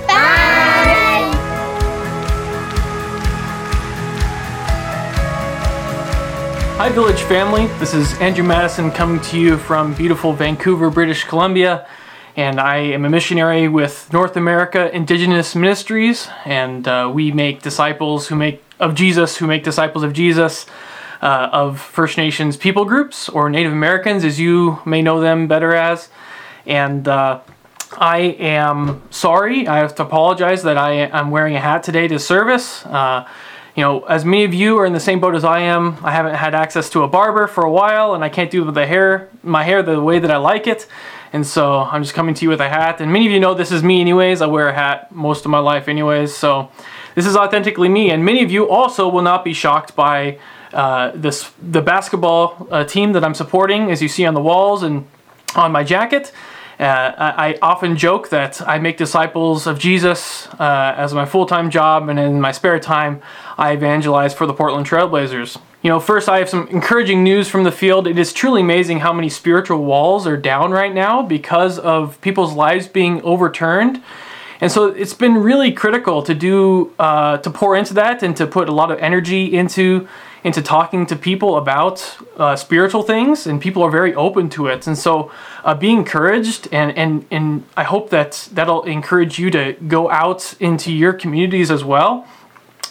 Hi, 6.78 6.90
Village 6.90 7.22
family. 7.22 7.66
This 7.80 7.92
is 7.92 8.16
Andrew 8.20 8.44
Madison 8.44 8.92
coming 8.92 9.20
to 9.22 9.40
you 9.40 9.58
from 9.58 9.94
beautiful 9.94 10.32
Vancouver, 10.32 10.90
British 10.90 11.24
Columbia. 11.24 11.88
And 12.36 12.60
I 12.60 12.76
am 12.76 13.04
a 13.04 13.10
missionary 13.10 13.66
with 13.66 14.12
North 14.12 14.36
America 14.36 14.88
Indigenous 14.94 15.56
Ministries. 15.56 16.28
And 16.44 16.86
uh, 16.86 17.10
we 17.12 17.32
make 17.32 17.62
disciples 17.62 18.28
who 18.28 18.36
make 18.36 18.62
of 18.78 18.94
Jesus, 18.94 19.38
who 19.38 19.48
make 19.48 19.64
disciples 19.64 20.04
of 20.04 20.12
Jesus, 20.12 20.66
uh, 21.20 21.50
of 21.52 21.80
First 21.80 22.16
Nations 22.16 22.56
people 22.56 22.84
groups 22.84 23.28
or 23.28 23.50
Native 23.50 23.72
Americans, 23.72 24.22
as 24.22 24.38
you 24.38 24.78
may 24.86 25.02
know 25.02 25.20
them 25.20 25.48
better 25.48 25.74
as. 25.74 26.10
And 26.64 27.08
uh, 27.08 27.40
I 27.96 28.18
am 28.38 29.02
sorry, 29.10 29.66
I 29.66 29.78
have 29.78 29.96
to 29.96 30.04
apologize 30.04 30.62
that 30.62 30.78
I 30.78 30.92
am 30.92 31.32
wearing 31.32 31.56
a 31.56 31.60
hat 31.60 31.82
today 31.82 32.06
to 32.06 32.20
service. 32.20 32.86
Uh, 32.86 33.26
you 33.78 33.84
know, 33.84 34.00
as 34.06 34.24
many 34.24 34.42
of 34.42 34.52
you 34.52 34.76
are 34.78 34.86
in 34.86 34.92
the 34.92 34.98
same 34.98 35.20
boat 35.20 35.36
as 35.36 35.44
I 35.44 35.60
am, 35.60 35.98
I 36.02 36.10
haven't 36.10 36.34
had 36.34 36.52
access 36.52 36.90
to 36.90 37.04
a 37.04 37.08
barber 37.08 37.46
for 37.46 37.62
a 37.62 37.70
while, 37.70 38.12
and 38.12 38.24
I 38.24 38.28
can't 38.28 38.50
do 38.50 38.68
the 38.68 38.84
hair, 38.84 39.28
my 39.44 39.62
hair 39.62 39.84
the 39.84 40.02
way 40.02 40.18
that 40.18 40.32
I 40.32 40.36
like 40.36 40.66
it. 40.66 40.88
And 41.32 41.46
so 41.46 41.82
I'm 41.82 42.02
just 42.02 42.12
coming 42.12 42.34
to 42.34 42.44
you 42.44 42.48
with 42.48 42.60
a 42.60 42.68
hat. 42.68 43.00
And 43.00 43.12
many 43.12 43.26
of 43.26 43.30
you 43.30 43.38
know 43.38 43.54
this 43.54 43.70
is 43.70 43.84
me, 43.84 44.00
anyways. 44.00 44.42
I 44.42 44.46
wear 44.46 44.68
a 44.68 44.74
hat 44.74 45.12
most 45.12 45.44
of 45.44 45.52
my 45.52 45.60
life, 45.60 45.86
anyways. 45.86 46.34
So 46.34 46.72
this 47.14 47.24
is 47.24 47.36
authentically 47.36 47.88
me. 47.88 48.10
And 48.10 48.24
many 48.24 48.42
of 48.42 48.50
you 48.50 48.68
also 48.68 49.08
will 49.08 49.22
not 49.22 49.44
be 49.44 49.52
shocked 49.52 49.94
by 49.94 50.40
uh, 50.72 51.12
this 51.14 51.48
the 51.62 51.80
basketball 51.80 52.66
uh, 52.72 52.82
team 52.82 53.12
that 53.12 53.22
I'm 53.22 53.34
supporting, 53.34 53.92
as 53.92 54.02
you 54.02 54.08
see 54.08 54.26
on 54.26 54.34
the 54.34 54.40
walls 54.40 54.82
and 54.82 55.06
on 55.54 55.70
my 55.70 55.84
jacket. 55.84 56.32
Uh, 56.78 57.34
I, 57.36 57.58
often 57.60 57.96
joke 57.96 58.28
that 58.28 58.62
I 58.66 58.78
make 58.78 58.96
disciples 58.98 59.66
of 59.66 59.80
Jesus 59.80 60.46
uh, 60.60 60.94
as 60.96 61.12
my 61.12 61.24
full 61.24 61.44
time 61.44 61.70
job, 61.70 62.08
and 62.08 62.20
in 62.20 62.40
my 62.40 62.52
spare 62.52 62.78
time, 62.78 63.20
I 63.56 63.72
evangelize 63.72 64.32
for 64.32 64.46
the 64.46 64.54
Portland 64.54 64.86
Trailblazers. 64.86 65.60
You 65.82 65.90
know, 65.90 65.98
first, 65.98 66.28
I 66.28 66.38
have 66.38 66.48
some 66.48 66.68
encouraging 66.68 67.24
news 67.24 67.48
from 67.48 67.64
the 67.64 67.72
field. 67.72 68.06
It 68.06 68.16
is 68.16 68.32
truly 68.32 68.60
amazing 68.60 69.00
how 69.00 69.12
many 69.12 69.28
spiritual 69.28 69.84
walls 69.84 70.24
are 70.26 70.36
down 70.36 70.70
right 70.70 70.94
now 70.94 71.22
because 71.22 71.80
of 71.80 72.20
people's 72.20 72.52
lives 72.52 72.86
being 72.86 73.22
overturned. 73.22 74.00
And 74.60 74.70
so 74.70 74.86
it's 74.86 75.14
been 75.14 75.34
really 75.34 75.72
critical 75.72 76.22
to 76.22 76.34
do 76.34 76.92
uh, 76.98 77.38
to 77.38 77.50
pour 77.50 77.76
into 77.76 77.94
that 77.94 78.22
and 78.22 78.36
to 78.36 78.46
put 78.46 78.68
a 78.68 78.72
lot 78.72 78.90
of 78.90 78.98
energy 78.98 79.56
into 79.56 80.08
into 80.44 80.62
talking 80.62 81.06
to 81.06 81.16
people 81.16 81.56
about 81.56 82.16
uh, 82.36 82.56
spiritual 82.56 83.02
things, 83.02 83.46
and 83.46 83.60
people 83.60 83.82
are 83.82 83.90
very 83.90 84.14
open 84.14 84.48
to 84.50 84.66
it. 84.66 84.86
And 84.86 84.96
so, 84.96 85.30
uh, 85.64 85.74
be 85.74 85.90
encouraged, 85.90 86.68
and 86.72 86.96
and 86.96 87.24
and 87.30 87.64
I 87.76 87.84
hope 87.84 88.10
that 88.10 88.48
that'll 88.52 88.84
encourage 88.84 89.38
you 89.38 89.50
to 89.50 89.72
go 89.88 90.10
out 90.10 90.54
into 90.60 90.92
your 90.92 91.12
communities 91.12 91.70
as 91.70 91.82
well, 91.84 92.26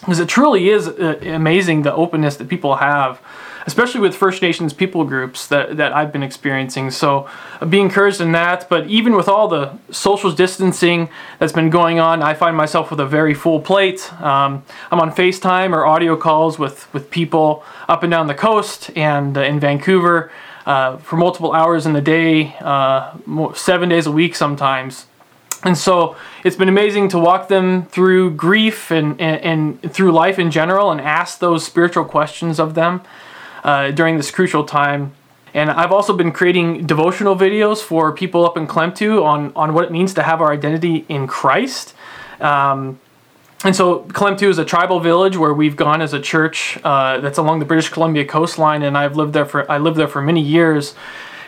because 0.01 0.19
it 0.19 0.29
truly 0.29 0.69
is 0.69 0.87
uh, 0.87 1.19
amazing 1.23 1.83
the 1.83 1.93
openness 1.93 2.37
that 2.37 2.47
people 2.47 2.75
have 2.75 3.19
especially 3.67 3.99
with 3.99 4.15
First 4.15 4.41
Nations 4.41 4.73
people 4.73 5.03
groups 5.03 5.45
that, 5.47 5.75
that 5.75 5.91
I've 5.91 6.11
been 6.11 6.23
experiencing. 6.23 6.89
So 6.89 7.29
uh, 7.59 7.65
be 7.65 7.81
encouraged 7.81 8.21
in 8.21 8.31
that. 8.31 8.67
But 8.69 8.87
even 8.87 9.13
with 9.15 9.27
all 9.27 9.49
the 9.49 9.77
social 9.91 10.31
distancing 10.31 11.09
that's 11.37 11.51
been 11.51 11.69
going 11.69 11.99
on, 11.99 12.23
I 12.23 12.33
find 12.33 12.55
myself 12.55 12.89
with 12.89 13.01
a 13.01 13.05
very 13.05 13.33
full 13.33 13.59
plate. 13.59 14.11
Um, 14.23 14.63
I'm 14.89 15.01
on 15.01 15.11
FaceTime 15.11 15.73
or 15.73 15.85
audio 15.85 16.15
calls 16.15 16.57
with, 16.57 16.91
with 16.93 17.11
people 17.11 17.63
up 17.89 18.03
and 18.03 18.09
down 18.09 18.27
the 18.27 18.33
coast 18.33 18.89
and 18.95 19.37
uh, 19.37 19.41
in 19.41 19.59
Vancouver 19.59 20.31
uh, 20.65 20.97
for 20.97 21.17
multiple 21.17 21.51
hours 21.51 21.85
in 21.85 21.91
the 21.91 22.01
day, 22.01 22.55
uh, 22.61 23.13
seven 23.53 23.89
days 23.89 24.07
a 24.07 24.11
week 24.11 24.35
sometimes. 24.35 25.07
And 25.63 25.77
so 25.77 26.15
it's 26.45 26.55
been 26.55 26.69
amazing 26.69 27.09
to 27.09 27.19
walk 27.19 27.49
them 27.49 27.87
through 27.87 28.31
grief 28.35 28.91
and, 28.91 29.19
and, 29.19 29.81
and, 29.81 29.93
through 29.93 30.11
life 30.11 30.37
in 30.39 30.51
general 30.51 30.91
and 30.91 31.01
ask 31.01 31.39
those 31.39 31.65
spiritual 31.65 32.05
questions 32.05 32.59
of 32.59 32.75
them 32.75 33.01
uh, 33.67 33.91
during 33.91 34.17
this 34.17 34.31
crucial 34.31 34.63
time. 34.63 35.13
And 35.53 35.69
I've 35.69 35.91
also 35.91 36.15
been 36.15 36.31
creating 36.31 36.87
devotional 36.87 37.35
videos 37.35 37.81
for 37.81 38.13
people 38.13 38.45
up 38.45 38.57
in 38.57 38.65
Klemtu 38.65 39.23
on, 39.23 39.51
on 39.55 39.73
what 39.73 39.83
it 39.83 39.91
means 39.91 40.13
to 40.15 40.23
have 40.23 40.41
our 40.41 40.51
identity 40.51 41.05
in 41.09 41.27
Christ. 41.27 41.93
Um, 42.39 42.99
and 43.63 43.75
so 43.75 44.01
Klemtu 44.03 44.49
is 44.49 44.57
a 44.57 44.65
tribal 44.65 44.99
village 44.99 45.35
where 45.35 45.53
we've 45.53 45.75
gone 45.75 46.01
as 46.01 46.13
a 46.13 46.21
church 46.21 46.79
uh, 46.83 47.19
that's 47.19 47.37
along 47.37 47.59
the 47.59 47.65
British 47.65 47.89
Columbia 47.89 48.23
coastline, 48.23 48.83
and 48.83 48.97
I've 48.97 49.17
lived 49.17 49.33
there 49.33 49.45
for 49.45 49.69
I 49.69 49.79
lived 49.79 49.97
there 49.97 50.07
for 50.07 50.21
many 50.21 50.41
years. 50.41 50.93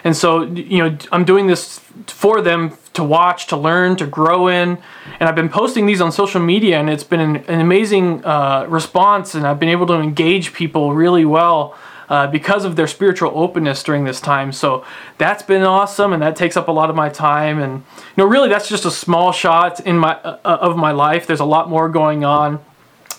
And 0.04 0.18
so 0.18 0.42
you 0.42 0.80
know 0.80 0.98
I'm 1.12 1.24
doing 1.24 1.46
this 1.46 1.80
for 2.08 2.42
them 2.42 2.76
to 2.94 3.04
watch, 3.04 3.46
to 3.48 3.58
learn, 3.58 3.96
to 3.98 4.08
grow 4.08 4.48
in, 4.48 4.80
and 5.20 5.30
I've 5.30 5.36
been 5.36 5.50
posting 5.50 5.86
these 5.86 6.02
on 6.02 6.12
social 6.12 6.42
media, 6.42 6.80
and 6.80 6.90
it's 6.90 7.04
been 7.04 7.20
an, 7.20 7.36
an 7.48 7.62
amazing 7.62 8.26
uh, 8.26 8.66
response, 8.68 9.36
and 9.36 9.46
I've 9.46 9.60
been 9.60 9.70
able 9.70 9.86
to 9.88 10.00
engage 10.00 10.52
people 10.54 10.94
really 10.94 11.26
well 11.26 11.78
uh, 12.10 12.28
because 12.28 12.66
of 12.66 12.76
their 12.76 12.88
spiritual 12.88 13.32
openness 13.36 13.84
during 13.84 14.04
this 14.04 14.20
time. 14.20 14.52
So 14.52 14.84
that's 15.18 15.44
been 15.44 15.64
awesome, 15.64 16.12
and 16.12 16.22
that 16.22 16.36
takes 16.36 16.58
up 16.58 16.68
a 16.68 16.72
lot 16.72 16.90
of 16.90 16.96
my 16.96 17.10
time. 17.10 17.60
And 17.60 17.84
you 17.96 18.14
know, 18.18 18.26
really, 18.26 18.50
that's 18.50 18.68
just 18.68 18.86
a 18.86 18.92
small 18.92 19.32
shot 19.32 19.80
in 19.80 19.98
my 19.98 20.16
uh, 20.16 20.40
of 20.44 20.78
my 20.78 20.92
life. 20.92 21.28
There's 21.28 21.40
a 21.40 21.46
lot 21.46 21.70
more 21.70 21.90
going 21.90 22.26
on. 22.26 22.60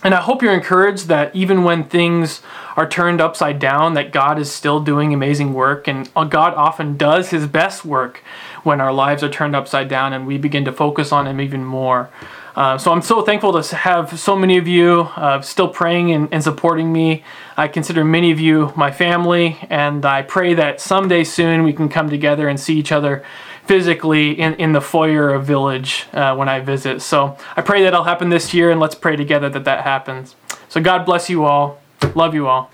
And 0.02 0.14
I 0.14 0.22
hope 0.22 0.42
you're 0.42 0.54
encouraged 0.54 1.08
that 1.08 1.34
even 1.36 1.62
when 1.62 1.84
things 1.84 2.40
are 2.74 2.88
turned 2.88 3.20
upside 3.20 3.58
down, 3.58 3.92
that 3.94 4.12
God 4.12 4.38
is 4.38 4.50
still 4.50 4.80
doing 4.80 5.12
amazing 5.12 5.52
work. 5.52 5.86
And 5.86 6.08
uh, 6.16 6.24
God 6.24 6.54
often 6.54 6.96
does 6.96 7.30
his 7.30 7.46
best 7.46 7.84
work 7.84 8.22
when 8.62 8.80
our 8.80 8.92
lives 8.92 9.22
are 9.22 9.28
turned 9.28 9.54
upside 9.54 9.88
down 9.88 10.14
and 10.14 10.26
we 10.26 10.38
begin 10.38 10.64
to 10.64 10.72
focus 10.72 11.12
on 11.12 11.26
him 11.26 11.38
even 11.40 11.64
more. 11.64 12.08
Uh, 12.56 12.76
so 12.76 12.92
I'm 12.92 13.02
so 13.02 13.22
thankful 13.22 13.60
to 13.60 13.76
have 13.76 14.18
so 14.18 14.34
many 14.34 14.58
of 14.58 14.66
you 14.66 15.02
uh, 15.16 15.40
still 15.40 15.68
praying 15.68 16.12
and, 16.12 16.28
and, 16.32 16.42
supporting 16.42 16.92
me. 16.92 17.22
I 17.56 17.68
consider 17.68 18.04
many 18.04 18.32
of 18.32 18.40
you 18.40 18.72
my 18.76 18.90
family, 18.90 19.58
and 19.70 20.04
I 20.04 20.22
pray 20.22 20.54
that 20.54 20.80
someday 20.80 21.24
soon 21.24 21.62
we 21.62 21.72
can 21.72 21.88
come 21.88 22.10
together 22.10 22.48
and 22.48 22.58
see 22.58 22.76
each 22.76 22.92
other 22.92 23.24
physically 23.66 24.32
in, 24.32 24.54
in 24.54 24.72
the 24.72 24.80
foyer 24.80 25.32
of 25.32 25.44
Village 25.44 26.06
uh, 26.12 26.34
when 26.34 26.48
I 26.48 26.58
visit. 26.60 27.02
So 27.02 27.36
I 27.56 27.62
pray 27.62 27.84
that'll 27.84 28.04
happen 28.04 28.28
this 28.28 28.52
year, 28.52 28.70
and 28.70 28.80
let's 28.80 28.96
pray 28.96 29.14
together 29.14 29.48
that 29.50 29.64
that 29.64 29.84
happens. 29.84 30.34
So 30.68 30.80
God 30.80 31.04
bless 31.04 31.30
you 31.30 31.44
all. 31.44 31.80
Love 32.14 32.34
you 32.34 32.48
all. 32.48 32.70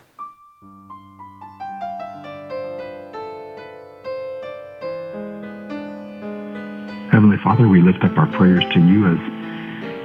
Heavenly 7.13 7.39
Father, 7.43 7.69
we 7.69 7.81
lift 7.81 8.05
up 8.05 8.17
our 8.19 8.27
prayers 8.33 8.65
to 8.75 8.81
you 8.81 9.07
as 9.07 9.36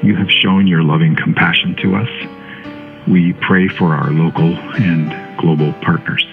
you 0.03 0.15
have 0.15 0.29
shown 0.29 0.67
your 0.67 0.83
loving 0.83 1.15
compassion 1.15 1.75
to 1.77 1.95
us. 1.95 2.09
We 3.07 3.33
pray 3.33 3.67
for 3.67 3.93
our 3.93 4.11
local 4.11 4.55
and 4.55 5.37
global 5.39 5.73
partners. 5.81 6.25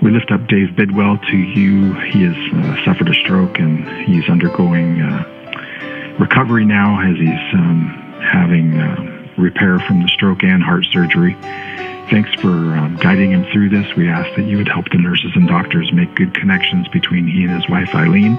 We 0.00 0.12
lift 0.12 0.30
up 0.30 0.46
Dave 0.46 0.76
Bidwell 0.76 1.18
to 1.18 1.36
you. 1.36 1.92
He 1.94 2.22
has 2.22 2.36
uh, 2.54 2.84
suffered 2.84 3.08
a 3.08 3.14
stroke 3.14 3.58
and 3.58 3.88
he's 4.06 4.28
undergoing 4.28 5.00
uh, 5.00 6.16
recovery 6.20 6.64
now 6.64 7.00
as 7.00 7.16
he's 7.16 7.54
um, 7.54 8.20
having 8.22 8.78
uh, 8.78 9.32
repair 9.36 9.80
from 9.80 10.02
the 10.02 10.08
stroke 10.08 10.44
and 10.44 10.62
heart 10.62 10.84
surgery. 10.92 11.34
Thanks 12.10 12.32
for 12.40 12.48
um, 12.48 12.96
guiding 13.00 13.32
him 13.32 13.44
through 13.52 13.70
this. 13.70 13.94
We 13.96 14.08
ask 14.08 14.34
that 14.36 14.46
you 14.46 14.56
would 14.56 14.68
help 14.68 14.88
the 14.90 14.98
nurses 14.98 15.32
and 15.34 15.48
doctors 15.48 15.92
make 15.92 16.14
good 16.14 16.32
connections 16.32 16.86
between 16.88 17.26
he 17.26 17.42
and 17.44 17.50
his 17.50 17.68
wife 17.68 17.94
Eileen 17.94 18.38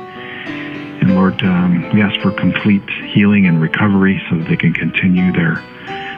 and 1.10 1.18
Lord, 1.18 1.42
um, 1.42 1.89
we 1.92 2.04
ask 2.04 2.20
for 2.22 2.32
complete 2.32 2.88
healing 3.13 3.48
and 3.48 3.60
recovery 3.60 4.22
so 4.30 4.38
that 4.38 4.48
they 4.48 4.56
can 4.56 4.74
continue 4.74 5.32
their 5.34 5.63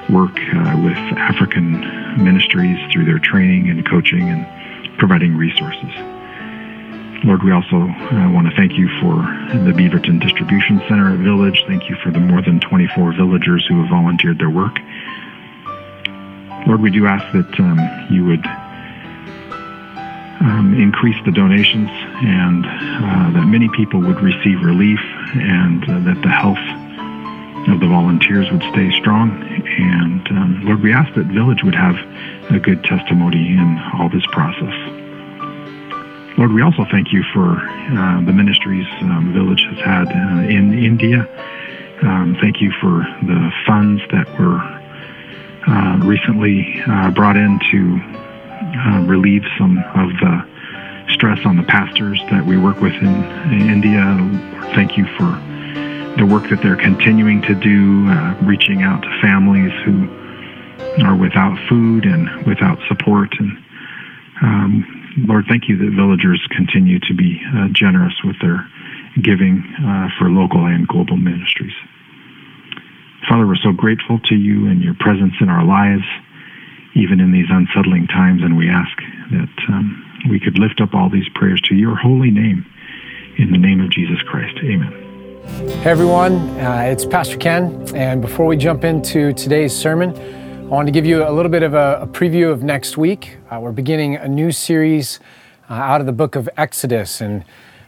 work 0.10 0.36
uh, 0.36 0.76
with 0.84 0.98
African 1.16 1.80
ministries 2.22 2.78
through 2.92 3.06
their 3.06 3.20
training 3.20 3.70
and 3.70 3.88
coaching 3.88 4.28
and 4.28 4.46
providing 5.00 5.38
resources. 5.38 5.92
Lord, 7.24 7.44
we 7.44 7.52
also 7.52 7.78
uh, 7.78 8.32
want 8.32 8.50
to 8.50 8.56
thank 8.58 8.74
you 8.74 8.90
for 9.00 9.16
the 9.64 9.72
Beaverton 9.72 10.20
Distribution 10.20 10.82
Center 10.90 11.14
at 11.14 11.20
Village. 11.20 11.64
Thank 11.68 11.90
you 11.90 11.96
for 12.04 12.12
the 12.12 12.20
more 12.20 12.42
than 12.42 12.60
24 12.60 13.14
villagers 13.14 13.66
who 13.68 13.80
have 13.80 13.90
volunteered 13.90 14.40
their 14.40 14.50
work. 14.50 14.76
Lord, 16.68 16.82
we 16.82 16.92
do 16.92 17.08
ask 17.08 17.32
that 17.32 17.60
um, 17.60 17.80
you 18.14 18.26
would 18.26 18.44
um, 20.42 20.74
increase 20.74 21.16
the 21.24 21.32
donations 21.32 21.90
and 21.90 22.66
uh, 22.66 23.32
that 23.40 23.46
many 23.46 23.70
people 23.70 24.02
would 24.02 24.20
receive 24.22 24.62
relief 24.62 25.00
and 25.36 25.84
uh, 25.84 26.00
that 26.00 26.20
the 26.22 26.30
health 26.30 26.62
of 27.70 27.80
the 27.80 27.88
volunteers 27.88 28.50
would 28.52 28.64
stay 28.74 28.92
strong. 29.00 29.30
And 29.44 30.28
um, 30.30 30.62
Lord, 30.66 30.82
we 30.82 30.94
ask 30.94 31.14
that 31.14 31.28
Village 31.28 31.64
would 31.64 31.76
have 31.76 31.96
a 32.50 32.60
good 32.60 32.84
testimony 32.84 33.50
in 33.54 33.80
all 33.94 34.10
this 34.10 34.26
process. 34.32 34.74
Lord, 36.38 36.54
we 36.54 36.64
also 36.64 36.86
thank 36.90 37.14
you 37.14 37.24
for 37.34 37.62
uh, 37.62 38.22
the 38.26 38.34
ministries 38.34 38.88
um, 39.02 39.32
Village 39.34 39.62
has 39.70 39.78
had 39.78 40.08
uh, 40.08 40.50
in 40.50 40.74
India. 40.74 41.30
Um, 42.02 42.36
thank 42.42 42.62
you 42.62 42.72
for 42.82 43.06
the 43.22 43.52
funds 43.68 44.02
that 44.10 44.28
were 44.40 44.58
uh, 45.68 45.98
recently 46.04 46.82
uh, 46.88 47.12
brought 47.12 47.38
in 47.38 47.60
to 47.70 48.31
uh, 48.76 49.04
relieve 49.06 49.44
some 49.58 49.78
of 49.96 50.10
the 50.20 50.52
stress 51.10 51.40
on 51.46 51.58
the 51.58 51.64
pastors 51.64 52.22
that 52.32 52.46
we 52.46 52.58
work 52.58 52.80
with 52.82 52.94
in, 52.94 53.16
in 53.52 53.70
India. 53.70 54.02
Thank 54.76 54.98
you 54.98 55.06
for 55.18 55.30
the 56.18 56.26
work 56.26 56.50
that 56.50 56.62
they're 56.62 56.76
continuing 56.76 57.42
to 57.44 57.56
do, 57.56 58.08
uh, 58.10 58.36
reaching 58.44 58.84
out 58.84 59.02
to 59.02 59.22
families 59.22 59.72
who 59.86 60.08
are 61.04 61.16
without 61.16 61.58
food 61.70 62.06
and 62.06 62.46
without 62.46 62.78
support. 62.88 63.30
And 63.40 63.58
um, 64.42 65.02
Lord, 65.28 65.46
thank 65.48 65.70
you 65.70 65.78
that 65.78 65.92
villagers 65.96 66.46
continue 66.52 67.00
to 67.00 67.14
be 67.14 67.42
uh, 67.56 67.68
generous 67.72 68.14
with 68.24 68.36
their 68.42 68.68
giving 69.22 69.64
uh, 69.84 70.08
for 70.18 70.30
local 70.30 70.66
and 70.66 70.88
global 70.88 71.18
ministries. 71.18 71.74
Father, 73.28 73.46
we're 73.46 73.56
so 73.64 73.72
grateful 73.72 74.20
to 74.26 74.36
you 74.36 74.68
and 74.68 74.82
your 74.82 74.96
presence 74.96 75.34
in 75.42 75.50
our 75.50 75.64
lives 75.64 76.04
even 76.96 77.20
in 77.20 77.32
these 77.32 77.48
unsettling 77.50 78.08
times, 78.08 78.42
and 78.44 78.58
we 78.58 78.70
ask 78.70 78.98
that 79.32 79.64
um, 79.70 80.24
we 80.30 80.40
could 80.40 80.60
lift 80.60 80.82
up 80.82 80.94
all 80.94 81.10
these 81.10 81.28
prayers 81.36 81.62
to 81.62 81.76
your 81.76 81.96
holy 81.96 82.32
name 82.32 82.66
in 83.38 83.52
the 83.52 83.58
name 83.58 83.80
of 83.80 83.90
Jesus 83.90 84.22
Christ. 84.24 84.58
Amen. 84.64 84.92
Hey 85.82 85.90
everyone, 85.90 86.34
uh, 86.60 86.84
it's 86.86 87.06
Pastor 87.06 87.38
Ken, 87.38 87.86
and 87.96 88.22
before 88.22 88.46
we 88.46 88.58
jump 88.58 88.84
into 88.84 89.34
today's 89.34 89.76
sermon, 89.76 90.12
I 90.66 90.74
want 90.74 90.88
to 90.88 90.92
give 90.92 91.06
you 91.06 91.28
a 91.28 91.32
little 91.32 91.52
bit 91.52 91.64
of 91.64 91.74
a, 91.74 92.00
a 92.02 92.08
preview 92.08 92.52
of 92.52 92.62
next 92.62 92.98
week. 92.98 93.38
Uh, 93.50 93.60
we're 93.62 93.72
beginning 93.72 94.18
a 94.18 94.28
new 94.28 94.52
series 94.52 95.20
uh, 95.70 95.74
out 95.74 96.02
of 96.02 96.08
the 96.08 96.14
book 96.14 96.36
of 96.36 96.50
Exodus, 96.58 97.22
and 97.22 97.46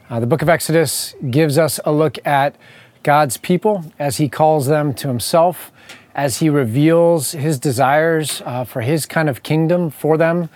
uh, 0.09 0.19
the 0.19 0.27
book 0.27 0.41
of 0.41 0.49
Exodus 0.49 1.13
gives 1.29 1.57
us 1.57 1.79
a 1.85 1.91
look 1.91 2.25
at 2.25 2.55
God's 3.03 3.35
people 3.35 3.91
as 3.99 4.17
He 4.17 4.29
calls 4.29 4.67
them 4.67 4.93
to 4.93 5.09
Himself 5.09 5.72
as 6.15 6.37
he 6.39 6.49
reveals 6.49 7.31
his 7.31 7.59
desires 7.59 8.41
uh, 8.45 8.63
for 8.63 8.81
his 8.81 9.05
kind 9.05 9.29
of 9.29 9.43
kingdom 9.43 9.89
for 9.89 10.17
them, 10.17 10.49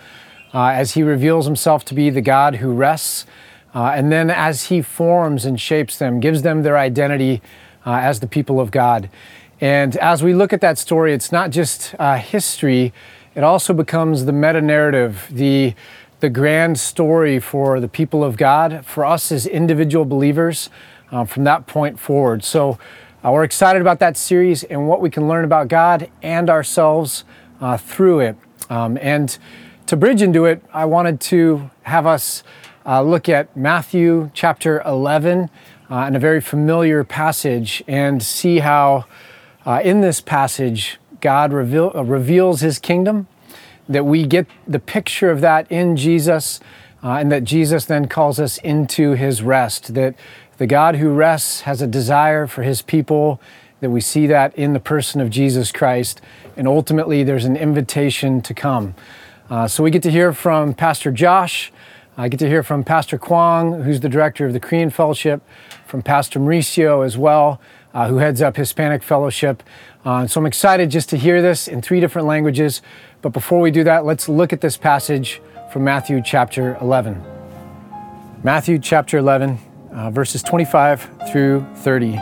uh, 0.54 0.68
as 0.68 0.94
he 0.94 1.02
reveals 1.02 1.46
himself 1.46 1.84
to 1.84 1.94
be 1.94 2.10
the 2.10 2.20
God 2.20 2.56
who 2.56 2.72
rests, 2.72 3.26
uh, 3.74 3.92
and 3.94 4.10
then 4.10 4.30
as 4.30 4.66
he 4.66 4.80
forms 4.80 5.44
and 5.44 5.60
shapes 5.60 5.98
them, 5.98 6.20
gives 6.20 6.42
them 6.42 6.62
their 6.62 6.78
identity 6.78 7.42
uh, 7.84 7.92
as 7.92 8.20
the 8.20 8.26
people 8.26 8.60
of 8.60 8.70
God. 8.70 9.10
And 9.60 9.96
as 9.96 10.22
we 10.22 10.34
look 10.34 10.52
at 10.52 10.60
that 10.60 10.78
story, 10.78 11.12
it's 11.12 11.32
not 11.32 11.50
just 11.50 11.94
uh, 11.98 12.16
history, 12.16 12.92
it 13.34 13.44
also 13.44 13.72
becomes 13.72 14.24
the 14.24 14.32
meta 14.32 14.60
narrative, 14.60 15.28
the 15.30 15.74
the 16.20 16.28
grand 16.28 16.80
story 16.80 17.38
for 17.38 17.78
the 17.78 17.86
people 17.86 18.24
of 18.24 18.36
God, 18.36 18.84
for 18.84 19.04
us 19.04 19.30
as 19.30 19.46
individual 19.46 20.04
believers 20.04 20.68
uh, 21.12 21.24
from 21.24 21.44
that 21.44 21.66
point 21.66 22.00
forward. 22.00 22.42
So 22.42 22.78
uh, 23.24 23.32
we're 23.32 23.44
excited 23.44 23.82
about 23.82 23.98
that 23.98 24.16
series 24.16 24.62
and 24.64 24.86
what 24.86 25.00
we 25.00 25.10
can 25.10 25.26
learn 25.26 25.44
about 25.44 25.66
God 25.66 26.08
and 26.22 26.48
ourselves 26.48 27.24
uh, 27.60 27.76
through 27.76 28.20
it. 28.20 28.36
Um, 28.70 28.96
and 29.00 29.36
to 29.86 29.96
bridge 29.96 30.22
into 30.22 30.44
it, 30.44 30.62
I 30.72 30.84
wanted 30.84 31.20
to 31.22 31.70
have 31.82 32.06
us 32.06 32.44
uh, 32.86 33.02
look 33.02 33.28
at 33.28 33.56
Matthew 33.56 34.30
chapter 34.34 34.82
11 34.82 35.50
uh, 35.90 35.94
and 35.94 36.14
a 36.14 36.20
very 36.20 36.40
familiar 36.40 37.02
passage 37.02 37.82
and 37.88 38.22
see 38.22 38.60
how 38.60 39.06
uh, 39.66 39.80
in 39.82 40.00
this 40.00 40.20
passage 40.20 40.98
God 41.20 41.52
reveal, 41.52 41.90
uh, 41.94 42.04
reveals 42.04 42.60
his 42.60 42.78
kingdom, 42.78 43.26
that 43.88 44.04
we 44.04 44.26
get 44.26 44.46
the 44.66 44.78
picture 44.78 45.30
of 45.30 45.40
that 45.40 45.70
in 45.70 45.96
Jesus. 45.96 46.60
Uh, 47.00 47.10
and 47.10 47.30
that 47.30 47.44
Jesus 47.44 47.84
then 47.84 48.08
calls 48.08 48.40
us 48.40 48.58
into 48.58 49.12
his 49.12 49.40
rest, 49.40 49.94
that 49.94 50.16
the 50.58 50.66
God 50.66 50.96
who 50.96 51.10
rests 51.10 51.62
has 51.62 51.80
a 51.80 51.86
desire 51.86 52.46
for 52.46 52.62
his 52.62 52.82
people, 52.82 53.40
that 53.80 53.90
we 53.90 54.00
see 54.00 54.26
that 54.26 54.54
in 54.56 54.72
the 54.72 54.80
person 54.80 55.20
of 55.20 55.30
Jesus 55.30 55.72
Christ. 55.72 56.20
And 56.56 56.68
ultimately, 56.68 57.22
there's 57.22 57.44
an 57.44 57.56
invitation 57.56 58.40
to 58.42 58.52
come. 58.52 58.94
Uh, 59.48 59.66
so 59.68 59.82
we 59.82 59.90
get 59.90 60.02
to 60.02 60.10
hear 60.10 60.32
from 60.32 60.74
Pastor 60.74 61.10
Josh. 61.10 61.72
I 62.16 62.28
get 62.28 62.38
to 62.40 62.48
hear 62.48 62.64
from 62.64 62.82
Pastor 62.82 63.18
Kwon, 63.18 63.84
who's 63.84 64.00
the 64.00 64.08
director 64.08 64.46
of 64.46 64.52
the 64.52 64.60
Korean 64.60 64.90
Fellowship, 64.90 65.40
from 65.86 66.02
Pastor 66.02 66.40
Mauricio 66.40 67.06
as 67.06 67.16
well. 67.16 67.60
uh, 67.94 68.08
who 68.08 68.18
heads 68.18 68.42
up 68.42 68.56
Hispanic 68.56 69.02
Fellowship. 69.02 69.62
Uh, 70.04 70.26
so 70.26 70.40
I'm 70.40 70.46
excited 70.46 70.90
just 70.90 71.08
to 71.10 71.16
hear 71.16 71.42
this 71.42 71.68
in 71.68 71.82
three 71.82 72.00
different 72.00 72.28
languages. 72.28 72.82
But 73.22 73.30
before 73.30 73.60
we 73.60 73.70
do 73.70 73.84
that, 73.84 74.04
let's 74.04 74.28
look 74.28 74.52
at 74.52 74.60
this 74.60 74.76
passage 74.76 75.40
from 75.72 75.84
Matthew 75.84 76.22
chapter 76.24 76.76
11. 76.80 77.22
Matthew 78.44 78.78
chapter 78.78 79.18
11, 79.18 79.58
uh, 79.92 80.10
verses 80.10 80.42
25 80.42 81.08
through 81.30 81.66
30. 81.76 82.18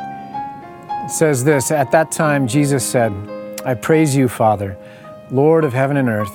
Says 1.09 1.45
this 1.45 1.71
At 1.71 1.91
that 1.93 2.11
time, 2.11 2.47
Jesus 2.47 2.85
said, 2.85 3.13
I 3.65 3.75
praise 3.75 4.15
you, 4.15 4.29
Father, 4.29 4.77
Lord 5.31 5.65
of 5.65 5.73
heaven 5.73 5.97
and 5.97 6.09
earth, 6.09 6.33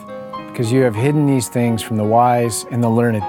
because 0.50 0.72
you 0.72 0.82
have 0.82 0.96
hidden 0.96 1.26
these 1.26 1.48
things 1.48 1.82
from 1.82 1.98
the 1.98 2.04
wise 2.04 2.66
and 2.72 2.84
the 2.84 2.90
learned, 2.90 3.24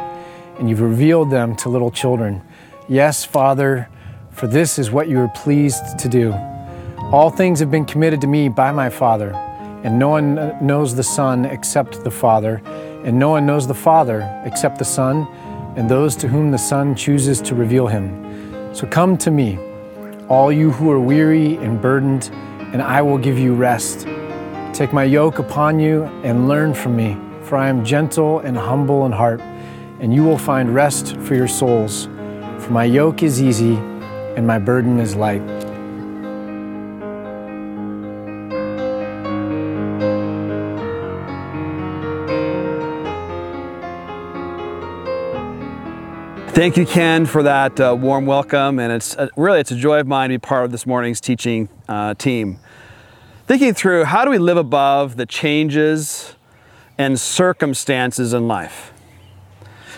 and 0.59 0.69
you've 0.69 0.81
revealed 0.81 1.31
them 1.31 1.55
to 1.57 1.69
little 1.69 1.91
children. 1.91 2.43
Yes, 2.89 3.25
Father, 3.25 3.89
for 4.31 4.47
this 4.47 4.79
is 4.79 4.91
what 4.91 5.09
you 5.09 5.21
are 5.21 5.29
pleased 5.29 5.99
to 5.99 6.09
do. 6.09 6.33
All 7.13 7.31
things 7.31 7.61
have 7.61 7.71
been 7.71 7.85
committed 7.85 8.21
to 8.23 8.27
me 8.27 8.49
by 8.49 8.73
my 8.73 8.89
Father, 8.89 9.33
and 9.85 9.99
no 9.99 10.09
one 10.09 10.35
knows 10.65 10.95
the 10.95 11.03
Son 11.03 11.45
except 11.45 12.03
the 12.05 12.11
Father, 12.11 12.63
and 13.05 13.19
no 13.19 13.31
one 13.31 13.47
knows 13.47 13.67
the 13.67 13.75
Father 13.75 14.43
except 14.45 14.79
the 14.79 14.85
Son, 14.85 15.27
and 15.77 15.89
those 15.89 16.17
to 16.17 16.29
whom 16.29 16.51
the 16.51 16.59
Son 16.59 16.95
chooses 16.95 17.41
to 17.43 17.55
reveal 17.55 17.87
him. 17.87 18.75
So 18.75 18.87
come 18.87 19.17
to 19.19 19.31
me, 19.31 19.59
all 20.29 20.53
you 20.53 20.71
who 20.71 20.91
are 20.91 21.01
weary 21.01 21.57
and 21.57 21.81
burdened, 21.81 22.31
and 22.73 22.83
I 22.83 23.03
will 23.03 23.19
give 23.19 23.39
you 23.39 23.55
rest. 23.55 24.07
Take 24.73 24.93
my 24.93 25.05
yoke 25.05 25.39
upon 25.39 25.79
you 25.79 26.05
and 26.25 26.49
learn 26.49 26.75
from 26.75 26.97
me, 26.97 27.17
for 27.43 27.57
I 27.57 27.69
am 27.69 27.85
gentle 27.85 28.41
and 28.41 28.57
humble 28.57 29.05
in 29.07 29.13
heart, 29.13 29.41
and 30.01 30.15
you 30.15 30.25
will 30.25 30.39
find 30.39 30.75
rest 30.75 31.17
for 31.19 31.35
your 31.35 31.49
souls. 31.49 32.07
For 32.59 32.71
my 32.71 32.85
yoke 32.85 33.23
is 33.23 33.43
easy 33.43 33.75
and 34.37 34.47
my 34.47 34.59
burden 34.59 34.99
is 34.99 35.15
light. 35.15 35.62
Thank 46.55 46.77
you, 46.77 46.85
Ken, 46.85 47.25
for 47.25 47.43
that 47.45 47.81
uh, 47.81 47.97
warm 47.99 48.27
welcome, 48.27 48.79
and 48.79 48.93
it's 48.93 49.17
uh, 49.17 49.29
really 49.39 49.59
it's 49.59 49.71
a 49.71 49.75
joy 49.75 50.01
of 50.01 50.07
mine 50.07 50.29
to 50.29 50.35
be 50.35 50.39
part 50.39 50.67
of 50.67 50.71
this 50.71 50.85
morning's 50.85 51.19
teaching 51.19 51.71
uh, 51.89 52.13
team. 52.13 52.59
Thinking 53.47 53.73
through 53.73 54.05
how 54.05 54.27
do 54.27 54.31
we 54.31 54.37
live 54.37 54.59
above 54.59 55.17
the 55.17 55.25
changes 55.25 56.37
and 56.99 57.19
circumstances 57.19 58.35
in 58.35 58.49
life. 58.49 58.93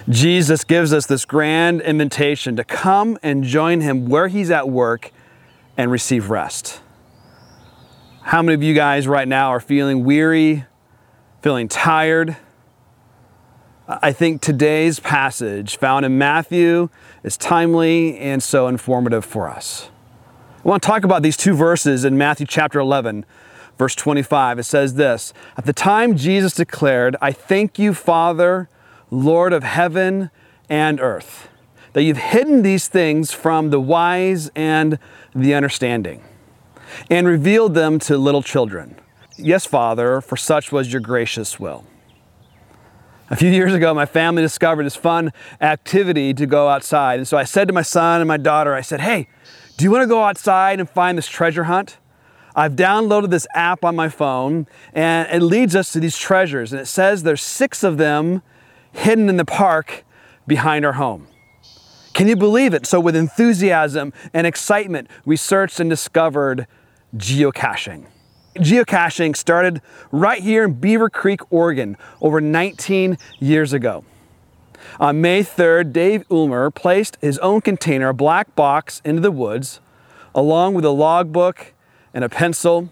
Jesus 0.08 0.62
gives 0.62 0.92
us 0.92 1.06
this 1.06 1.24
grand 1.24 1.80
invitation 1.80 2.54
to 2.54 2.62
come 2.62 3.18
and 3.20 3.42
join 3.42 3.80
him 3.80 4.08
where 4.08 4.28
he's 4.28 4.52
at 4.52 4.68
work 4.68 5.10
and 5.76 5.90
receive 5.90 6.30
rest. 6.30 6.80
How 8.22 8.42
many 8.42 8.54
of 8.54 8.62
you 8.62 8.74
guys 8.74 9.08
right 9.08 9.26
now 9.26 9.48
are 9.48 9.58
feeling 9.58 10.04
weary, 10.04 10.66
feeling 11.42 11.66
tired? 11.66 12.36
I 13.86 14.12
think 14.12 14.40
today's 14.40 14.98
passage 14.98 15.76
found 15.76 16.06
in 16.06 16.16
Matthew 16.16 16.88
is 17.22 17.36
timely 17.36 18.16
and 18.16 18.42
so 18.42 18.66
informative 18.66 19.26
for 19.26 19.46
us. 19.46 19.90
I 20.64 20.68
want 20.68 20.82
to 20.82 20.86
talk 20.86 21.04
about 21.04 21.22
these 21.22 21.36
two 21.36 21.52
verses 21.52 22.02
in 22.02 22.16
Matthew 22.16 22.46
chapter 22.46 22.80
11, 22.80 23.26
verse 23.76 23.94
25. 23.94 24.60
It 24.60 24.62
says 24.62 24.94
this 24.94 25.34
At 25.58 25.66
the 25.66 25.74
time 25.74 26.16
Jesus 26.16 26.54
declared, 26.54 27.14
I 27.20 27.30
thank 27.32 27.78
you, 27.78 27.92
Father, 27.92 28.70
Lord 29.10 29.52
of 29.52 29.64
heaven 29.64 30.30
and 30.70 30.98
earth, 30.98 31.48
that 31.92 32.04
you've 32.04 32.16
hidden 32.16 32.62
these 32.62 32.88
things 32.88 33.32
from 33.32 33.68
the 33.68 33.80
wise 33.80 34.50
and 34.56 34.98
the 35.34 35.52
understanding, 35.52 36.24
and 37.10 37.26
revealed 37.26 37.74
them 37.74 37.98
to 37.98 38.16
little 38.16 38.42
children. 38.42 38.98
Yes, 39.36 39.66
Father, 39.66 40.22
for 40.22 40.38
such 40.38 40.72
was 40.72 40.90
your 40.90 41.02
gracious 41.02 41.60
will. 41.60 41.84
A 43.30 43.36
few 43.36 43.50
years 43.50 43.72
ago, 43.72 43.94
my 43.94 44.04
family 44.04 44.42
discovered 44.42 44.84
this 44.84 44.96
fun 44.96 45.32
activity 45.58 46.34
to 46.34 46.44
go 46.44 46.68
outside. 46.68 47.18
And 47.18 47.26
so 47.26 47.38
I 47.38 47.44
said 47.44 47.68
to 47.68 47.74
my 47.74 47.82
son 47.82 48.20
and 48.20 48.28
my 48.28 48.36
daughter, 48.36 48.74
I 48.74 48.82
said, 48.82 49.00
hey, 49.00 49.28
do 49.78 49.84
you 49.84 49.90
want 49.90 50.02
to 50.02 50.06
go 50.06 50.22
outside 50.22 50.78
and 50.78 50.88
find 50.88 51.16
this 51.16 51.26
treasure 51.26 51.64
hunt? 51.64 51.96
I've 52.54 52.72
downloaded 52.72 53.30
this 53.30 53.46
app 53.54 53.82
on 53.82 53.96
my 53.96 54.10
phone 54.10 54.66
and 54.92 55.26
it 55.30 55.42
leads 55.42 55.74
us 55.74 55.90
to 55.94 56.00
these 56.00 56.18
treasures. 56.18 56.72
And 56.72 56.80
it 56.80 56.86
says 56.86 57.22
there's 57.22 57.42
six 57.42 57.82
of 57.82 57.96
them 57.96 58.42
hidden 58.92 59.30
in 59.30 59.38
the 59.38 59.44
park 59.46 60.04
behind 60.46 60.84
our 60.84 60.92
home. 60.92 61.26
Can 62.12 62.28
you 62.28 62.36
believe 62.36 62.74
it? 62.74 62.86
So, 62.86 63.00
with 63.00 63.16
enthusiasm 63.16 64.12
and 64.32 64.46
excitement, 64.46 65.08
we 65.24 65.36
searched 65.36 65.80
and 65.80 65.90
discovered 65.90 66.68
geocaching. 67.16 68.06
Geocaching 68.56 69.36
started 69.36 69.82
right 70.12 70.40
here 70.42 70.64
in 70.64 70.76
Beavercreek, 70.76 71.44
Oregon, 71.50 71.96
over 72.20 72.40
19 72.40 73.18
years 73.40 73.72
ago. 73.72 74.04
On 75.00 75.20
May 75.20 75.42
3rd, 75.42 75.92
Dave 75.92 76.24
Ulmer 76.30 76.70
placed 76.70 77.16
his 77.20 77.38
own 77.38 77.60
container, 77.60 78.10
a 78.10 78.14
black 78.14 78.54
box, 78.54 79.02
into 79.04 79.20
the 79.20 79.32
woods, 79.32 79.80
along 80.34 80.74
with 80.74 80.84
a 80.84 80.90
logbook 80.90 81.72
and 82.12 82.22
a 82.22 82.28
pencil. 82.28 82.90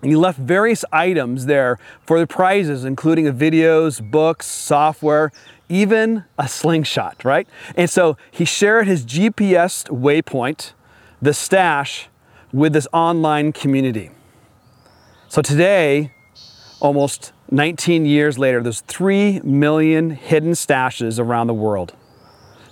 And 0.00 0.10
he 0.10 0.16
left 0.16 0.38
various 0.38 0.84
items 0.92 1.46
there 1.46 1.78
for 2.06 2.18
the 2.18 2.26
prizes, 2.26 2.84
including 2.84 3.26
videos, 3.32 4.02
books, 4.02 4.46
software, 4.46 5.32
even 5.68 6.24
a 6.38 6.48
slingshot, 6.48 7.24
right? 7.24 7.48
And 7.76 7.90
so 7.90 8.16
he 8.30 8.44
shared 8.44 8.86
his 8.86 9.04
GPS 9.04 9.88
waypoint, 9.88 10.72
the 11.20 11.34
stash, 11.34 12.08
with 12.52 12.72
this 12.72 12.86
online 12.92 13.52
community. 13.52 14.10
So 15.34 15.42
today, 15.42 16.12
almost 16.78 17.32
19 17.50 18.06
years 18.06 18.38
later, 18.38 18.62
there's 18.62 18.82
3 18.82 19.40
million 19.40 20.10
hidden 20.10 20.52
stashes 20.52 21.18
around 21.18 21.48
the 21.48 21.54
world. 21.54 21.92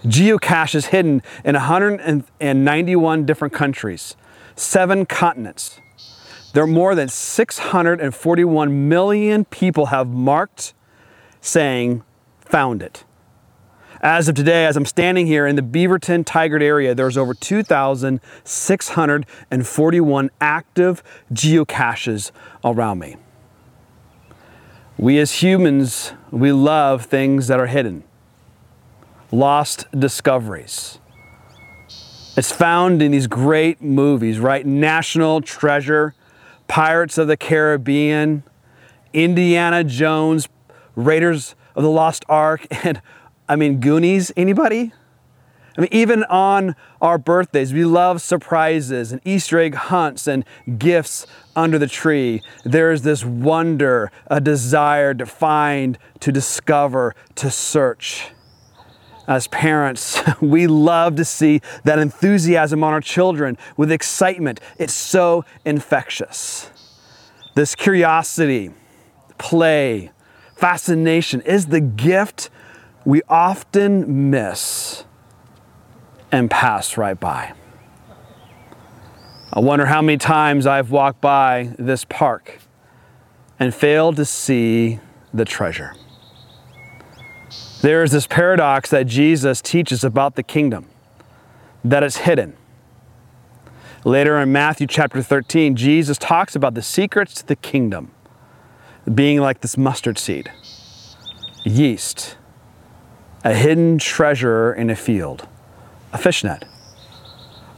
Geocaches 0.05 0.87
hidden 0.87 1.23
in 1.45 1.55
191 1.57 3.27
different 3.27 3.53
countries, 3.53 4.15
seven 4.55 5.07
continents. 5.07 5.81
There 6.53 6.63
are 6.63 6.69
more 6.69 6.95
than 6.95 7.09
641 7.09 8.89
million 8.89 9.45
people 9.47 9.87
have 9.87 10.07
marked 10.07 10.73
saying, 11.41 12.05
found 12.39 12.81
it. 12.81 13.03
As 14.05 14.29
of 14.29 14.35
today, 14.35 14.67
as 14.67 14.77
I'm 14.77 14.85
standing 14.85 15.29
here 15.29 15.47
in 15.47 15.55
the 15.55 15.63
Beaverton 15.63 16.25
Tigard 16.25 16.61
area, 16.61 16.93
there's 16.93 17.17
over 17.17 17.35
2,641 17.35 20.31
active 20.41 21.05
geocaches 21.33 22.33
around 22.65 22.99
me. 22.99 23.15
We 24.99 25.21
as 25.21 25.41
humans, 25.41 26.15
we 26.33 26.51
love 26.51 27.05
things 27.05 27.47
that 27.47 27.61
are 27.61 27.69
hidden, 27.69 28.03
lost 29.31 29.87
discoveries. 29.97 30.99
It's 32.37 32.51
found 32.51 33.03
in 33.03 33.13
these 33.13 33.29
great 33.29 33.81
movies, 33.81 34.41
right? 34.41 34.67
National 34.67 35.41
Treasure, 35.41 36.17
Pirates 36.67 37.19
of 37.19 37.29
the 37.29 37.37
Caribbean, 37.37 38.43
Indiana 39.13 39.85
Jones, 39.85 40.49
Raiders 40.97 41.55
of 41.77 41.85
the 41.85 41.91
Lost 41.91 42.25
Ark, 42.29 42.67
and 42.85 43.01
I 43.49 43.57
mean, 43.57 43.81
Goonies, 43.81 44.33
anybody? 44.37 44.93
I 45.77 45.81
mean, 45.81 45.89
even 45.91 46.25
on 46.25 46.77
our 47.01 47.17
birthdays, 47.17 47.73
we 47.73 47.85
love 47.85 48.21
surprises 48.21 49.11
and 49.11 49.21
Easter 49.25 49.59
egg 49.59 49.75
hunts 49.75 50.27
and 50.27 50.45
gifts 50.79 51.27
under 51.57 51.79
the 51.79 51.87
tree. 51.87 52.43
There 52.65 52.93
is 52.93 53.03
this 53.03 53.25
wonder, 53.25 54.13
a 54.27 54.41
desire 54.41 55.15
to 55.15 55.25
find, 55.25 55.99
to 56.21 56.31
discover, 56.31 57.15
to 57.37 57.51
search. 57.51 58.29
As 59.27 59.47
parents, 59.49 60.21
we 60.43 60.67
love 60.67 61.17
to 61.17 61.25
see 61.25 61.63
that 61.85 61.99
enthusiasm 61.99 62.85
on 62.85 62.93
our 62.93 63.01
children 63.01 63.57
with 63.77 63.91
excitement. 63.91 64.61
It's 64.79 64.93
so 64.93 65.45
infectious. 65.65 66.71
This 67.55 67.75
curiosity, 67.75 68.73
play, 69.39 70.11
fascination 70.55 71.41
is 71.43 71.67
the 71.67 71.81
gift 71.81 72.51
we 73.05 73.23
often 73.29 74.31
miss 74.31 75.05
and 76.31 76.51
pass 76.51 76.97
right 76.97 77.19
by. 77.19 77.53
I 79.53 79.61
wonder 79.61 79.87
how 79.87 80.01
many 80.01 80.19
times 80.19 80.67
I've 80.67 80.91
walked 80.91 81.21
by 81.21 81.75
this 81.79 82.05
park 82.05 82.59
and 83.59 83.75
failed 83.75 84.17
to 84.17 84.25
see 84.25 84.99
the 85.35 85.45
treasure. 85.45 85.95
There 87.83 88.03
is 88.03 88.13
this 88.13 88.27
paradox 88.27 88.91
that 88.91 89.07
Jesus 89.07 89.61
teaches 89.61 90.05
about 90.05 90.37
the 90.37 90.43
kingdom 90.43 90.87
that 91.85 92.03
it's 92.03 92.19
hidden. 92.19 92.57
Later 94.05 94.39
in 94.39 94.53
Matthew 94.53 94.87
chapter 94.87 95.23
13, 95.23 95.77
Jesus 95.77 96.17
talks 96.17 96.57
about 96.57 96.75
the 96.75 96.83
secrets 96.83 97.35
to 97.35 97.47
the 97.47 97.57
kingdom 97.57 98.13
being 99.13 99.41
like 99.41 99.61
this 99.61 99.77
mustard 99.77 100.19
seed, 100.19 100.51
yeast, 101.65 102.37
a 103.45 103.55
hidden 103.55 103.99
treasure 103.99 104.73
in 104.73 104.91
a 104.91 104.97
field, 104.97 105.47
a 106.13 106.19
fishnet, 106.19 106.65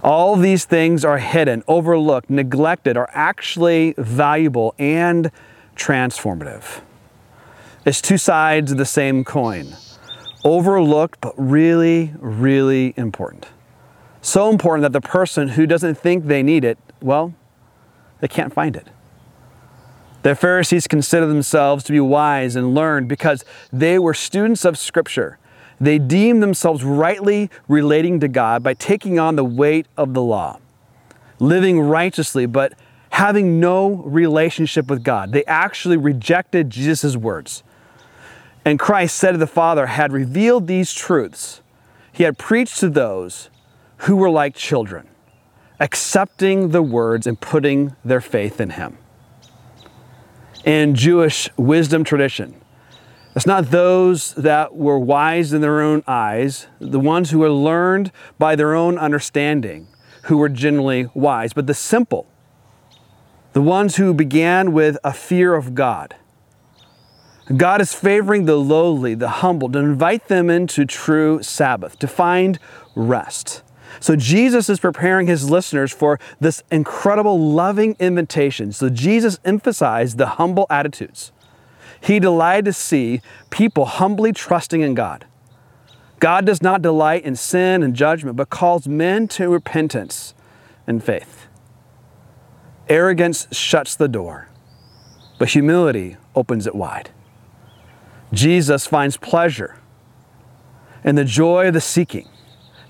All 0.03 0.37
these 0.37 0.67
things 0.67 1.03
are 1.03 1.17
hidden, 1.17 1.65
overlooked, 1.67 2.29
neglected, 2.29 2.95
are 2.99 3.09
actually 3.15 3.95
valuable 3.97 4.75
and 4.79 5.31
transformative. 5.77 6.83
It's 7.87 8.03
two 8.03 8.19
sides 8.19 8.71
of 8.73 8.77
the 8.77 8.85
same 8.85 9.25
coin. 9.25 9.75
Overlooked, 10.45 11.23
but 11.23 11.33
really, 11.39 12.13
really 12.19 12.93
important. 12.99 13.47
So 14.21 14.51
important 14.51 14.83
that 14.83 14.93
the 14.93 15.01
person 15.01 15.49
who 15.49 15.67
doesn't 15.67 15.95
think 15.95 16.27
they 16.27 16.43
need 16.43 16.65
it, 16.65 16.77
well, 17.01 17.35
they 18.21 18.29
can't 18.29 18.53
find 18.53 18.77
it. 18.77 18.89
The 20.23 20.35
Pharisees 20.35 20.87
considered 20.87 21.27
themselves 21.27 21.83
to 21.85 21.93
be 21.93 22.01
wise 22.01 22.57
and 22.57 22.75
learned 22.75 23.09
because 23.09 23.43
they 23.73 23.99
were 23.99 24.13
students 24.13 24.67
of 24.67 24.77
Scripture. 24.77 25.39
They 25.85 25.99
deemed 25.99 26.43
themselves 26.43 26.83
rightly 26.83 27.51
relating 27.69 28.21
to 28.21 28.29
God 28.29 28.63
by 28.63 28.75
taking 28.75 29.19
on 29.19 29.37
the 29.37 29.45
weight 29.45 29.87
of 29.97 30.15
the 30.15 30.23
law, 30.23 30.59
living 31.39 31.79
righteously, 31.81 32.47
but 32.47 32.73
having 33.11 33.61
no 33.61 33.97
relationship 33.97 34.89
with 34.89 35.05
God. 35.05 35.33
They 35.33 35.45
actually 35.45 35.99
rejected 35.99 36.71
Jesus' 36.71 37.17
words. 37.17 37.63
And 38.65 38.79
Christ 38.79 39.17
said 39.17 39.33
to 39.33 39.39
the 39.39 39.47
Father, 39.47 39.87
had 39.87 40.11
revealed 40.11 40.67
these 40.67 40.95
truths. 40.95 41.61
He 42.13 42.23
had 42.23 42.39
preached 42.39 42.79
to 42.81 42.89
those 42.89 43.51
who 43.99 44.17
were 44.17 44.31
like 44.31 44.55
children, 44.55 45.07
accepting 45.79 46.71
the 46.71 46.83
words 46.83 47.27
and 47.27 47.39
putting 47.39 47.95
their 48.05 48.23
faith 48.23 48.59
in 48.59 48.71
Him 48.71 48.97
in 50.65 50.95
Jewish 50.95 51.51
wisdom 51.59 52.05
tradition. 52.05 52.55
It's 53.37 53.47
not 53.47 53.73
those 53.73 54.33
that 54.35 54.77
were 54.77 54.99
wise 54.99 55.53
in 55.53 55.61
their 55.61 55.81
own 55.81 56.05
eyes, 56.07 56.69
the 56.79 57.01
ones 57.01 57.31
who 57.31 57.41
were 57.41 57.51
learned 57.51 58.13
by 58.39 58.55
their 58.55 58.75
own 58.75 58.97
understanding, 58.97 59.89
who 60.25 60.37
were 60.37 60.49
generally 60.49 61.09
wise, 61.15 61.53
but 61.53 61.67
the 61.67 61.75
simple, 61.75 62.29
the 63.53 63.63
ones 63.63 63.97
who 63.97 64.15
began 64.15 64.73
with 64.73 64.97
a 65.03 65.13
fear 65.13 65.55
of 65.55 65.75
God. 65.75 66.15
God 67.57 67.81
is 67.81 67.93
favoring 67.93 68.47
the 68.47 68.57
lowly, 68.57 69.15
the 69.15 69.29
humble, 69.29 69.71
to 69.73 69.79
invite 69.79 70.29
them 70.29 70.49
into 70.49 70.85
true 70.87 71.43
Sabbath, 71.43 71.99
to 71.99 72.07
find 72.07 72.59
rest. 72.95 73.63
So 74.01 74.17
Jesus 74.17 74.69
is 74.69 74.81
preparing 74.81 75.27
his 75.27 75.51
listeners 75.51 75.93
for 75.93 76.19
this 76.41 76.63
incredible 76.71 77.39
loving 77.39 77.97
invitation. 77.99 78.73
So 78.73 78.89
Jesus 78.89 79.39
emphasized 79.45 80.19
the 80.19 80.27
humble 80.27 80.67
attitudes. 80.71 81.33
He 82.05 82.21
delighted 82.21 82.67
to 82.67 82.73
see 82.75 83.23
people 83.49 83.87
humbly 83.87 84.33
trusting 84.33 84.83
in 84.83 84.95
God. 84.95 85.25
God 86.21 86.45
does 86.45 86.61
not 86.61 86.83
delight 86.83 87.25
in 87.25 87.35
sin 87.35 87.83
and 87.83 87.95
judgment, 87.95 88.37
but 88.37 88.51
calls 88.51 88.87
men 88.87 89.27
to 89.29 89.49
repentance 89.49 90.35
and 90.87 91.03
faith. 91.03 91.47
Arrogance 92.91 93.49
shuts 93.53 93.97
the 93.97 94.09
door, 94.09 94.49
but 95.39 95.51
humility 95.51 96.19
opens 96.35 96.67
it 96.67 96.75
wide. 96.75 97.11
Jesus 98.35 98.87
finds 98.87 99.17
pleasure 99.17 99.79
in 101.05 101.15
the 101.15 101.25
joy 101.25 101.69
of 101.69 101.75
the 101.75 101.81
seeking 101.81 102.29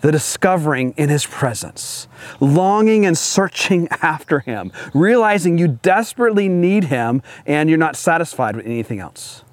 the 0.05 0.13
discovering 0.13 0.93
in 0.99 1.09
His 1.09 1.25
presence, 1.25 2.09
longing 2.39 3.07
and 3.07 3.17
searching 3.17 3.89
after 4.03 4.41
Him, 4.41 4.71
realizing 4.93 5.57
you 5.57 5.67
desperately 5.67 6.47
need 6.47 6.85
Him 6.85 7.23
and 7.47 7.71
you're 7.71 7.79
not 7.79 7.97
satisfied 7.97 8.55
with 8.55 8.67
anything 8.67 9.01
else. 9.01 9.45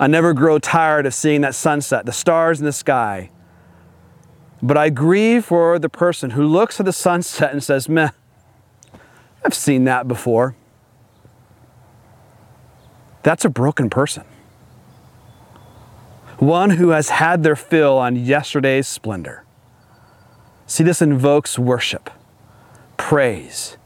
I 0.00 0.06
never 0.06 0.32
grow 0.32 0.58
tired 0.58 1.04
of 1.04 1.12
seeing 1.12 1.42
that 1.42 1.54
sunset, 1.54 2.06
the 2.06 2.12
stars 2.12 2.60
in 2.60 2.64
the 2.64 2.72
sky. 2.72 3.28
But 4.62 4.78
I 4.78 4.88
grieve 4.88 5.44
for 5.44 5.78
the 5.78 5.90
person 5.90 6.30
who 6.30 6.46
looks 6.46 6.80
at 6.80 6.86
the 6.86 6.92
sunset 6.94 7.52
and 7.52 7.62
says, 7.62 7.90
Meh, 7.90 8.12
I've 9.44 9.52
seen 9.52 9.84
that 9.84 10.08
before. 10.08 10.56
That's 13.22 13.44
a 13.44 13.50
broken 13.50 13.90
person 13.90 14.24
one 16.38 16.70
who 16.70 16.90
has 16.90 17.10
had 17.10 17.42
their 17.42 17.56
fill 17.56 17.98
on 17.98 18.16
yesterday's 18.16 18.86
splendor. 18.86 19.44
See, 20.66 20.84
this 20.84 21.02
invokes 21.02 21.58
worship, 21.58 22.10
praise, 22.96 23.76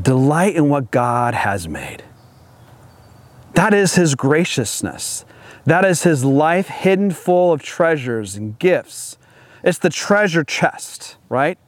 delight 0.00 0.56
in 0.56 0.68
what 0.68 0.90
God 0.90 1.34
has 1.34 1.68
made. 1.68 2.02
That 3.54 3.72
is 3.72 3.94
His 3.94 4.14
graciousness. 4.14 5.24
That 5.64 5.84
is 5.84 6.02
His 6.02 6.24
life 6.24 6.68
hidden 6.68 7.10
full 7.10 7.52
of 7.52 7.62
treasures 7.62 8.36
and 8.36 8.58
gifts. 8.58 9.18
It's 9.62 9.78
the 9.78 9.90
treasure 9.90 10.44
chest, 10.44 11.16
right? 11.28 11.58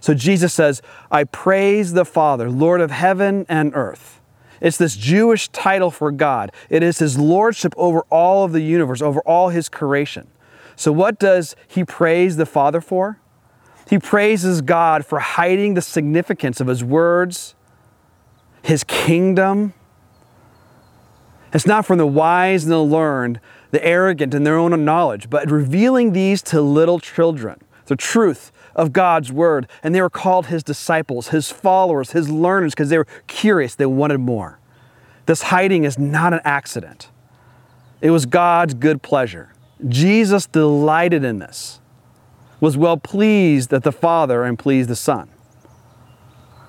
So 0.00 0.14
Jesus 0.14 0.52
says, 0.52 0.82
I 1.10 1.24
praise 1.24 1.92
the 1.92 2.04
Father, 2.04 2.50
Lord 2.50 2.80
of 2.80 2.90
heaven 2.90 3.46
and 3.48 3.72
earth 3.74 4.16
it's 4.60 4.76
this 4.76 4.96
Jewish 4.96 5.48
title 5.48 5.90
for 5.90 6.10
God. 6.10 6.52
It 6.70 6.82
is 6.82 6.98
his 6.98 7.18
lordship 7.18 7.74
over 7.76 8.00
all 8.10 8.44
of 8.44 8.52
the 8.52 8.60
universe, 8.60 9.02
over 9.02 9.20
all 9.20 9.50
his 9.50 9.68
creation. 9.68 10.28
So, 10.76 10.92
what 10.92 11.18
does 11.18 11.56
he 11.66 11.84
praise 11.84 12.36
the 12.36 12.46
Father 12.46 12.80
for? 12.80 13.18
He 13.88 13.98
praises 13.98 14.62
God 14.62 15.06
for 15.06 15.20
hiding 15.20 15.74
the 15.74 15.82
significance 15.82 16.60
of 16.60 16.66
his 16.66 16.82
words, 16.82 17.54
his 18.62 18.84
kingdom. 18.84 19.74
It's 21.52 21.66
not 21.66 21.86
from 21.86 21.98
the 21.98 22.06
wise 22.06 22.64
and 22.64 22.72
the 22.72 22.78
learned, 22.78 23.40
the 23.70 23.84
arrogant 23.84 24.34
in 24.34 24.44
their 24.44 24.58
own 24.58 24.84
knowledge, 24.84 25.30
but 25.30 25.50
revealing 25.50 26.12
these 26.12 26.42
to 26.42 26.60
little 26.60 26.98
children, 26.98 27.60
the 27.86 27.96
truth 27.96 28.52
of 28.76 28.92
God's 28.92 29.32
word. 29.32 29.66
And 29.82 29.92
they 29.92 30.00
were 30.00 30.10
called 30.10 30.46
his 30.46 30.62
disciples, 30.62 31.28
his 31.28 31.50
followers, 31.50 32.12
his 32.12 32.30
learners, 32.30 32.74
because 32.74 32.90
they 32.90 32.98
were 32.98 33.08
curious. 33.26 33.74
They 33.74 33.86
wanted 33.86 34.18
more. 34.18 34.60
This 35.24 35.42
hiding 35.42 35.82
is 35.82 35.98
not 35.98 36.32
an 36.32 36.40
accident, 36.44 37.10
it 38.00 38.10
was 38.10 38.26
God's 38.26 38.74
good 38.74 39.02
pleasure. 39.02 39.52
Jesus 39.88 40.46
delighted 40.46 41.22
in 41.24 41.38
this, 41.38 41.80
was 42.60 42.76
well 42.76 42.96
pleased 42.96 43.70
that 43.70 43.82
the 43.82 43.92
Father 43.92 44.44
and 44.44 44.58
pleased 44.58 44.88
the 44.88 44.96
Son. 44.96 45.28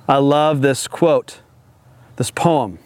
I 0.10 0.18
love 0.18 0.62
this 0.62 0.88
quote, 0.88 1.42
this 2.16 2.32
poem 2.32 2.80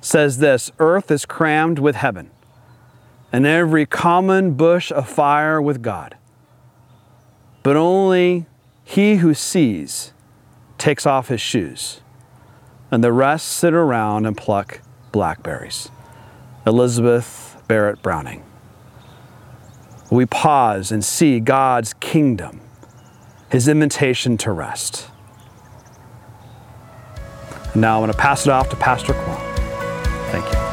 says 0.00 0.38
this 0.38 0.70
Earth 0.78 1.10
is 1.10 1.26
crammed 1.26 1.78
with 1.78 1.96
heaven, 1.96 2.30
and 3.32 3.46
every 3.46 3.86
common 3.86 4.54
bush 4.54 4.90
afire 4.90 5.60
with 5.60 5.82
God 5.82 6.16
but 7.66 7.74
only 7.76 8.46
he 8.84 9.16
who 9.16 9.34
sees 9.34 10.12
takes 10.78 11.04
off 11.04 11.26
his 11.26 11.40
shoes, 11.40 12.00
and 12.92 13.02
the 13.02 13.12
rest 13.12 13.48
sit 13.48 13.74
around 13.74 14.24
and 14.24 14.36
pluck 14.36 14.80
blackberries. 15.10 15.90
Elizabeth 16.64 17.60
Barrett 17.66 18.00
Browning. 18.02 18.44
We 20.12 20.26
pause 20.26 20.92
and 20.92 21.04
see 21.04 21.40
God's 21.40 21.92
kingdom, 21.94 22.60
his 23.50 23.66
invitation 23.66 24.36
to 24.38 24.52
rest. 24.52 25.08
Now 27.74 27.96
I'm 27.96 28.02
going 28.02 28.12
to 28.12 28.16
pass 28.16 28.46
it 28.46 28.50
off 28.50 28.70
to 28.70 28.76
Pastor 28.76 29.12
Kwon. 29.12 30.30
Thank 30.30 30.52
you. 30.52 30.65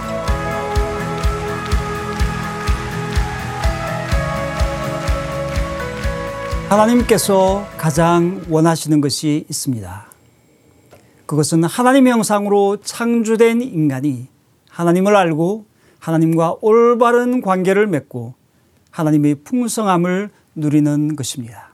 하나님께서 6.74 7.68
가장 7.78 8.44
원하시는 8.50 9.00
것이 9.00 9.46
있습니다. 9.48 10.08
그것은 11.28 11.64
하나님의 11.66 12.14
형상으로 12.14 12.78
창조된 12.78 13.62
인간이 13.62 14.28
하나님을 14.72 15.16
알고 15.16 15.68
하나님과 16.00 16.56
올바른 16.62 17.42
관계를 17.42 17.86
맺고 17.86 18.34
하나님의 18.90 19.36
풍성함을 19.44 20.32
누리는 20.56 21.16
것입니다. 21.16 21.70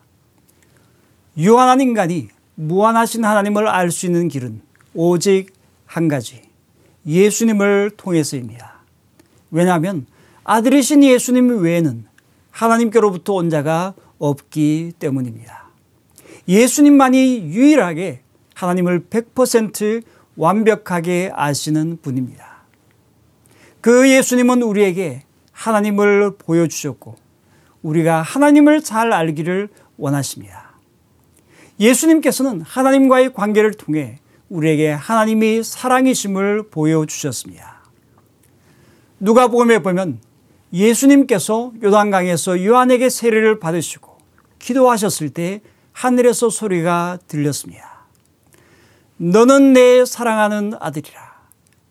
유한한 1.37 1.79
인간이 1.79 2.27
무한하신 2.55 3.23
하나님을 3.23 3.69
알 3.69 3.91
수 3.91 4.05
있는 4.05 4.27
길은 4.27 4.61
오직 4.93 5.53
한 5.85 6.09
가지, 6.09 6.41
예수님을 7.05 7.91
통해서입니다. 7.95 8.81
왜냐하면 9.49 10.07
아들이신 10.43 11.05
예수님 11.05 11.61
외에는 11.61 12.05
하나님께로부터 12.51 13.35
온 13.35 13.49
자가 13.49 13.93
없기 14.19 14.93
때문입니다. 14.99 15.69
예수님만이 16.47 17.45
유일하게 17.45 18.21
하나님을 18.53 19.05
100% 19.09 20.03
완벽하게 20.35 21.31
아시는 21.33 21.99
분입니다. 22.01 22.63
그 23.81 24.09
예수님은 24.09 24.61
우리에게 24.61 25.23
하나님을 25.51 26.35
보여주셨고 26.37 27.15
우리가 27.81 28.21
하나님을 28.21 28.83
잘 28.83 29.13
알기를 29.13 29.69
원하십니다. 29.97 30.69
예수님께서는 31.79 32.61
하나님과의 32.61 33.33
관계를 33.33 33.73
통해 33.73 34.19
우리에게 34.49 34.89
하나님이 34.91 35.63
사랑이심을 35.63 36.69
보여주셨습니다. 36.69 37.79
누가복음에 39.19 39.79
보면 39.79 40.19
예수님께서 40.71 41.71
요단강에서 41.81 42.63
요한에게 42.63 43.09
세례를 43.09 43.59
받으시고 43.59 44.17
기도하셨을 44.59 45.29
때 45.29 45.61
하늘에서 45.91 46.49
소리가 46.49 47.17
들렸습니다. 47.27 48.05
너는 49.17 49.73
내 49.73 50.05
사랑하는 50.05 50.73
아들이라. 50.79 51.29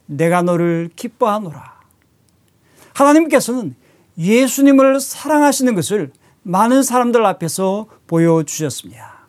내가 0.07 0.43
너를 0.43 0.91
기뻐하노라. 0.97 1.79
하나님께서는 2.95 3.75
예수님을 4.17 5.01
사랑하시는 5.01 5.75
것을 5.75 6.12
많은 6.43 6.83
사람들 6.83 7.25
앞에서 7.27 7.87
보여주셨습니다. 8.07 9.29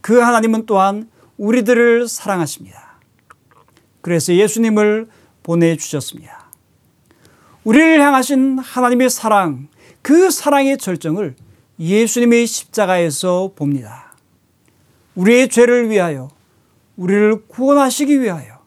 그 0.00 0.20
하나님은 0.20 0.66
또한 0.66 1.08
우리들을 1.38 2.06
사랑하십니다. 2.06 2.98
그래서 4.02 4.34
예수님을 4.34 5.08
보내주셨습니다. 5.42 6.43
우리를 7.64 8.00
향하신 8.00 8.58
하나님의 8.58 9.08
사랑, 9.08 9.68
그 10.02 10.30
사랑의 10.30 10.76
절정을 10.76 11.34
예수님의 11.78 12.46
십자가에서 12.46 13.52
봅니다. 13.56 14.14
우리의 15.14 15.48
죄를 15.48 15.88
위하여, 15.88 16.28
우리를 16.96 17.46
구원하시기 17.48 18.20
위하여 18.20 18.58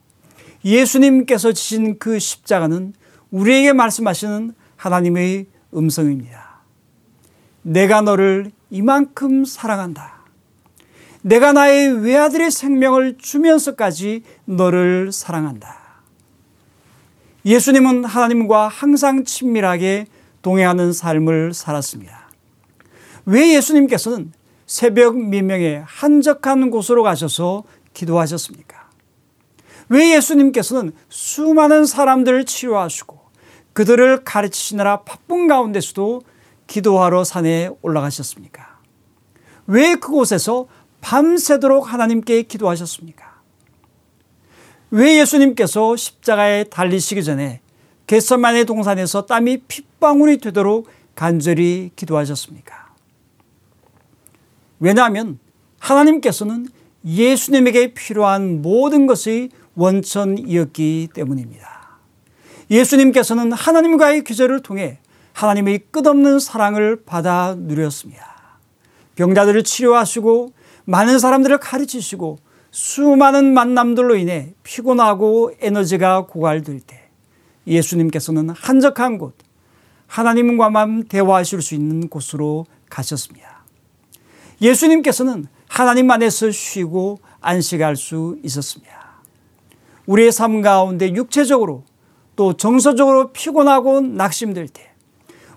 예수님께서 0.66 1.54
지신 1.54 2.00
그 2.00 2.18
십자가는 2.18 2.94
우리에게 3.30 3.74
말씀하시는 3.74 4.54
하나님의 4.76 5.46
음성입니다. 5.76 6.62
내가 7.62 8.02
너를 8.02 8.52
이만큼 8.72 9.46
사랑한다. 9.46 10.18
내가 11.22 11.54
나의 11.54 12.04
외아들의 12.04 12.50
생명을 12.50 13.18
주면서까지 13.18 14.24
너를 14.46 15.12
사랑한다. 15.12 15.77
예수님은 17.48 18.04
하나님과 18.04 18.68
항상 18.68 19.24
친밀하게 19.24 20.08
동행하는 20.42 20.92
삶을 20.92 21.54
살았습니다. 21.54 22.30
왜 23.26 23.56
예수님께서는 23.56 24.34
새벽 24.66 25.18
미명에 25.18 25.82
한적한 25.86 26.70
곳으로 26.70 27.04
가셔서 27.04 27.64
기도하셨습니까? 27.94 28.90
왜 29.88 30.14
예수님께서는 30.18 30.92
수많은 31.08 31.86
사람들을 31.86 32.44
치료하시고 32.44 33.18
그들을 33.72 34.26
가르치시느라 34.26 35.04
바쁜 35.04 35.48
가운데서도 35.48 36.24
기도하러 36.68 37.24
산에 37.24 37.70
올라가셨습니까? 37.82 38.80
왜 39.68 39.96
그곳에서 39.96 40.68
밤새도록 41.00 41.94
하나님께 41.94 42.42
기도하셨습니까? 42.42 43.37
왜 44.91 45.19
예수님께서 45.19 45.95
십자가에 45.95 46.63
달리시기 46.65 47.23
전에 47.23 47.62
겟서만의 48.08 48.65
동산에서 48.65 49.26
땀이 49.26 49.63
핏방울이 49.67 50.38
되도록 50.38 50.88
간절히 51.15 51.91
기도하셨습니까? 51.95 52.88
왜냐하면 54.80 55.39
하나님께서는 55.80 56.67
예수님에게 57.04 57.93
필요한 57.93 58.62
모든 58.62 59.08
것의 59.08 59.50
원천이었기 59.76 61.10
때문입니다. 61.13 62.00
예수님께서는 62.71 63.52
하나님과의 63.52 64.23
교제를 64.23 64.62
통해 64.62 65.00
하나님의 65.34 65.84
끝없는 65.91 66.39
사랑을 66.39 67.04
받아 67.06 67.56
누렸습니다. 67.58 68.60
병자들을 69.15 69.63
치료하시고 69.63 70.54
많은 70.86 71.19
사람들을 71.19 71.58
가르치시고 71.60 72.39
수많은 72.78 73.56
만남들로 73.56 74.18
인해 74.18 74.54
피곤하고 74.62 75.52
에너지가 75.60 76.28
고갈될 76.28 76.80
때 76.80 77.10
예수님께서는 77.66 78.52
한적한 78.52 79.18
곳, 79.18 79.36
하나님과만 80.06 81.06
대화하실 81.06 81.63
수 81.63 81.74
있는 81.74 82.08
곳으로 82.08 82.68
가셨습니다. 82.88 83.63
예수님께서는 84.62 85.48
하나님 85.68 86.12
안에서 86.12 86.52
쉬고 86.52 87.20
안식할 87.42 87.96
수 87.96 88.38
있었습니다. 88.44 88.92
우리의 90.06 90.32
삶 90.32 90.62
가운데 90.62 91.12
육체적으로 91.16 91.84
또 92.36 92.54
정서적으로 92.54 93.32
피곤하고 93.32 94.02
낙심될 94.02 94.68
때 94.68 94.92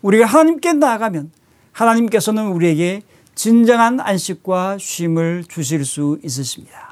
우리가 0.01 0.25
하나님께 0.25 0.73
나아가면 0.73 1.33
하나님께서는 1.73 2.47
우리에게 2.47 3.03
진정한 3.35 4.01
안식과 4.01 4.79
쉼을 4.81 5.45
주실 5.47 5.85
수 5.85 6.19
있으십니다. 6.25 6.90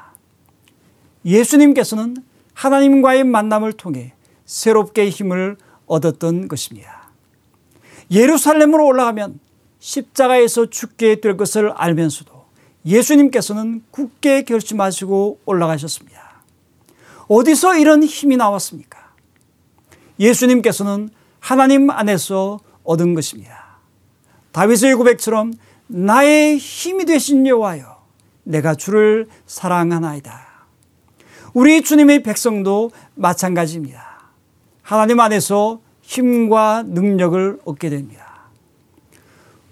예수님께서는 1.29 2.17
하나님과의 2.55 3.23
만남을 3.23 3.73
통해 3.73 4.13
새롭게 4.45 5.09
힘을 5.09 5.57
얻었던 5.85 6.47
것입니다. 6.47 7.11
예루살렘으로 8.11 8.85
올라가면 8.87 9.39
십자가에서 9.79 10.69
죽게 10.69 11.21
될 11.21 11.37
것을 11.37 11.71
알면서도 11.71 12.31
예수님께서는 12.85 13.83
굳게 13.91 14.43
결심하시고 14.43 15.41
올라가셨습니다. 15.45 16.43
어디서 17.27 17.77
이런 17.77 18.03
힘이 18.03 18.35
나왔습니까? 18.37 19.13
예수님께서는 20.19 21.09
하나님 21.39 21.91
안에서 21.91 22.59
얻은 22.83 23.13
것입니다. 23.13 23.77
다윗의 24.51 24.95
고백처럼 24.95 25.53
나의 25.87 26.57
힘이 26.57 27.05
되신 27.05 27.45
여호와여 27.45 27.99
내가 28.43 28.73
주를 28.73 29.27
사랑하나이다. 29.45 30.48
우리 31.59 31.81
주님의 31.81 32.23
백성도 32.23 32.89
마찬가지입니다. 33.15 34.31
하나님 34.81 35.19
안에서 35.19 35.81
힘과 36.01 36.85
능력을 36.87 37.59
얻게 37.65 37.89
됩니다. 37.89 38.47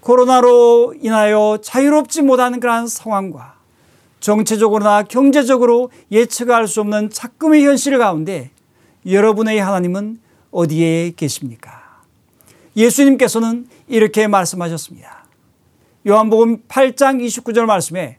코로나로 0.00 0.96
인하여 1.00 1.58
자유롭지 1.62 2.20
못한 2.20 2.60
그러한 2.60 2.88
상황과 2.88 3.54
정치적으로나 4.20 5.04
경제적으로 5.04 5.90
예측할 6.12 6.68
수 6.68 6.82
없는 6.82 7.08
작금의 7.08 7.64
현실 7.64 7.96
가운데 7.96 8.50
여러분의 9.06 9.58
하나님은 9.58 10.20
어디에 10.50 11.12
계십니까? 11.16 12.02
예수님께서는 12.76 13.66
이렇게 13.86 14.26
말씀하셨습니다. 14.26 15.24
요한복음 16.06 16.64
8장 16.68 17.24
29절 17.24 17.64
말씀에 17.64 18.18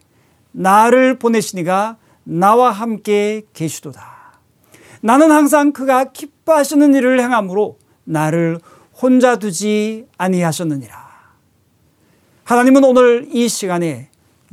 나를 0.50 1.20
보내시니가 1.20 1.98
나와 2.30 2.70
함께 2.70 3.42
계시도다. 3.52 4.38
나는 5.00 5.32
항상 5.32 5.72
그가 5.72 6.04
기뻐하시는 6.12 6.94
일을 6.94 7.20
행함으로 7.20 7.76
나를 8.04 8.60
혼자 8.94 9.36
두지 9.36 10.06
아니하셨느니라. 10.16 11.10
하나님은 12.44 12.84
오늘 12.84 13.28
이 13.32 13.48
시간에 13.48 14.10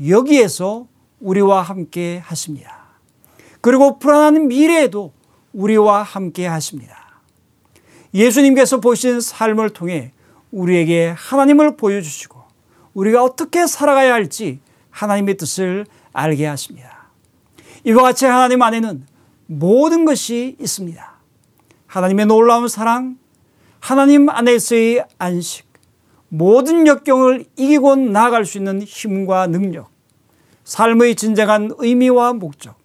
여기에서 0.08 0.88
우리와 1.20 1.62
함께 1.62 2.20
하십니다. 2.26 2.88
그리고 3.62 4.00
불안한 4.00 4.48
미래에도 4.48 5.14
우리와 5.54 6.02
함께 6.02 6.48
하십니다. 6.48 7.22
예수님께서 8.12 8.80
보신 8.80 9.22
삶을 9.22 9.70
통해 9.70 10.14
우리에게 10.52 11.14
하나님을 11.16 11.78
보여주시고 11.78 12.42
우리가 12.96 13.24
어떻게 13.24 13.68
살아가야 13.68 14.14
할지 14.14 14.62
하나님의 14.90 15.38
뜻을 15.38 15.86
알게 16.14 16.48
하십니다. 16.48 16.97
이와 17.88 18.04
같이 18.04 18.26
하나님 18.26 18.62
안에는 18.62 19.08
모든 19.46 20.04
것이 20.04 20.58
있습니다. 20.60 21.20
하나님의 21.86 22.26
놀라운 22.26 22.68
사랑, 22.68 23.18
하나님 23.80 24.28
안에서의 24.30 25.06
안식, 25.18 25.66
모든 26.28 26.86
역경을 26.86 27.46
이기고 27.56 27.96
나아갈 27.96 28.44
수 28.44 28.58
있는 28.58 28.82
힘과 28.82 29.48
능력, 29.48 29.90
삶의 30.66 31.16
진정한 31.16 31.72
의미와 31.78 32.34
목적, 32.34 32.76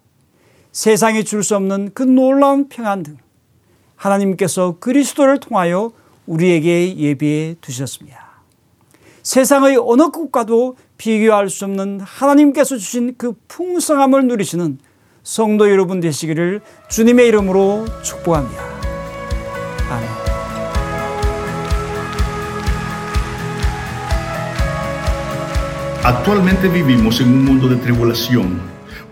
세상에 0.71 1.25
줄수 1.25 1.57
없는 1.57 1.91
그 1.95 2.05
놀라운 2.05 2.69
평안 2.69 3.03
등 3.03 3.17
하나님께서 3.97 4.77
그리스도를 4.79 5.41
통하여 5.41 5.91
우리에게 6.27 6.97
예비해 6.97 7.57
두셨습니다. 7.61 8.45
세상의 9.25 9.79
어느 9.85 10.11
것과도 10.11 10.77
비교할 10.97 11.51
수 11.51 11.65
없는 11.65 11.99
하나님께서 11.99 12.77
주신 12.77 13.17
그 13.19 13.33
풍성함을 13.49 14.29
누리시는 14.29 14.79
성도 15.24 15.70
여러분 15.70 16.00
되시기를 16.00 16.62
주님의 16.90 17.28
이름으로 17.28 17.86
축복합니다. 18.02 18.64
아멘. 19.90 20.28
Actualmente 26.04 26.70
vivimos 26.70 27.20
en 27.20 27.28
un 27.28 27.44
mundo 27.44 27.68
de 27.68 27.76
tribulación, 27.76 28.62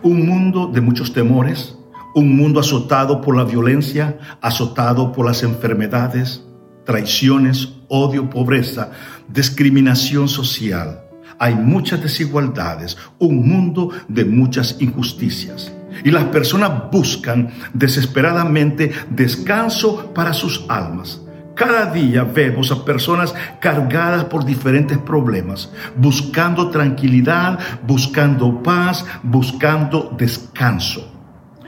un 0.01 0.25
mundo 0.25 0.67
de 0.67 0.79
muchos 0.79 1.11
temores, 1.11 1.75
un 2.15 2.37
mundo 2.37 2.61
azotado 2.61 3.19
por 3.19 3.35
la 3.35 3.43
violencia, 3.43 4.17
azotado 4.39 5.11
por 5.11 5.25
las 5.25 5.43
enfermedades, 5.43 6.45
traiciones, 6.85 7.73
odio, 7.89 8.29
pobreza, 8.29 8.91
discriminación 9.27 10.29
social. 10.29 11.01
Hay 11.37 11.55
muchas 11.55 12.01
desigualdades, 12.01 12.95
un 13.19 13.45
mundo 13.45 13.89
de 14.07 14.23
muchas 14.23 14.77
injusticias. 14.79 15.73
Y 16.04 16.10
las 16.10 16.24
personas 16.24 16.90
buscan 16.90 17.50
desesperadamente 17.72 18.92
descanso 19.10 20.12
para 20.14 20.32
sus 20.32 20.64
almas 20.68 21.20
Cada 21.54 21.92
día 21.92 22.24
vemos 22.24 22.72
a 22.72 22.84
personas 22.86 23.34
cargadas 23.60 24.24
por 24.24 24.46
diferentes 24.46 24.96
problemas, 24.96 25.70
buscando 25.94 26.70
tranquilidad, 26.70 27.58
buscando 27.86 28.62
paz, 28.62 29.04
buscando 29.22 30.14
descanso. 30.16 31.12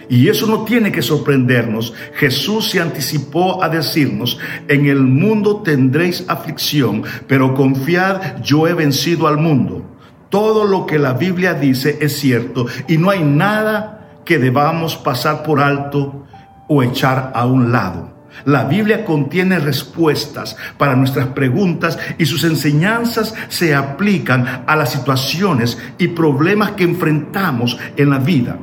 Y 0.09 0.29
eso 0.29 0.47
no 0.47 0.65
tiene 0.65 0.93
que 0.93 1.03
sorprendernos. 1.03 1.93
Jesús 2.15 2.71
se 2.71 2.81
anticipó 2.81 3.63
a 3.63 3.69
decirnos, 3.69 4.39
en 4.69 4.87
el 4.87 5.03
mundo 5.03 5.63
tendréis 5.63 6.25
aflicción, 6.29 7.03
pero 7.27 7.55
confiad, 7.55 8.43
yo 8.43 8.67
he 8.67 8.75
vencido 8.75 9.27
al 9.27 9.37
mundo. 9.37 9.97
Todo 10.29 10.65
lo 10.65 10.87
que 10.87 10.99
la 10.99 11.13
Biblia 11.13 11.53
dice 11.53 11.99
es 12.01 12.17
cierto 12.19 12.67
y 12.89 12.97
no 12.97 13.11
hay 13.11 13.23
nada 13.23 14.02
que 14.25 14.39
debamos 14.39 14.97
pasar 14.97 15.43
por 15.43 15.61
alto 15.61 16.27
o 16.69 16.83
echar 16.83 17.33
a 17.35 17.47
un 17.47 17.73
lado. 17.73 18.13
La 18.45 18.65
Biblia 18.65 19.05
contiene 19.05 19.59
respuestas 19.59 20.57
para 20.79 20.97
nuestras 20.97 21.29
preguntas 21.29 21.99
y 22.19 22.27
sus 22.27 22.45
enseñanzas 22.45 23.35
se 23.49 23.75
aplican 23.75 24.65
a 24.67 24.75
las 24.75 24.91
situaciones 24.93 25.79
y 25.99 26.09
problemas 26.09 26.73
que 26.73 26.85
enfrentamos 26.85 27.79
en 27.97 28.11
la 28.11 28.19
vida. 28.19 28.57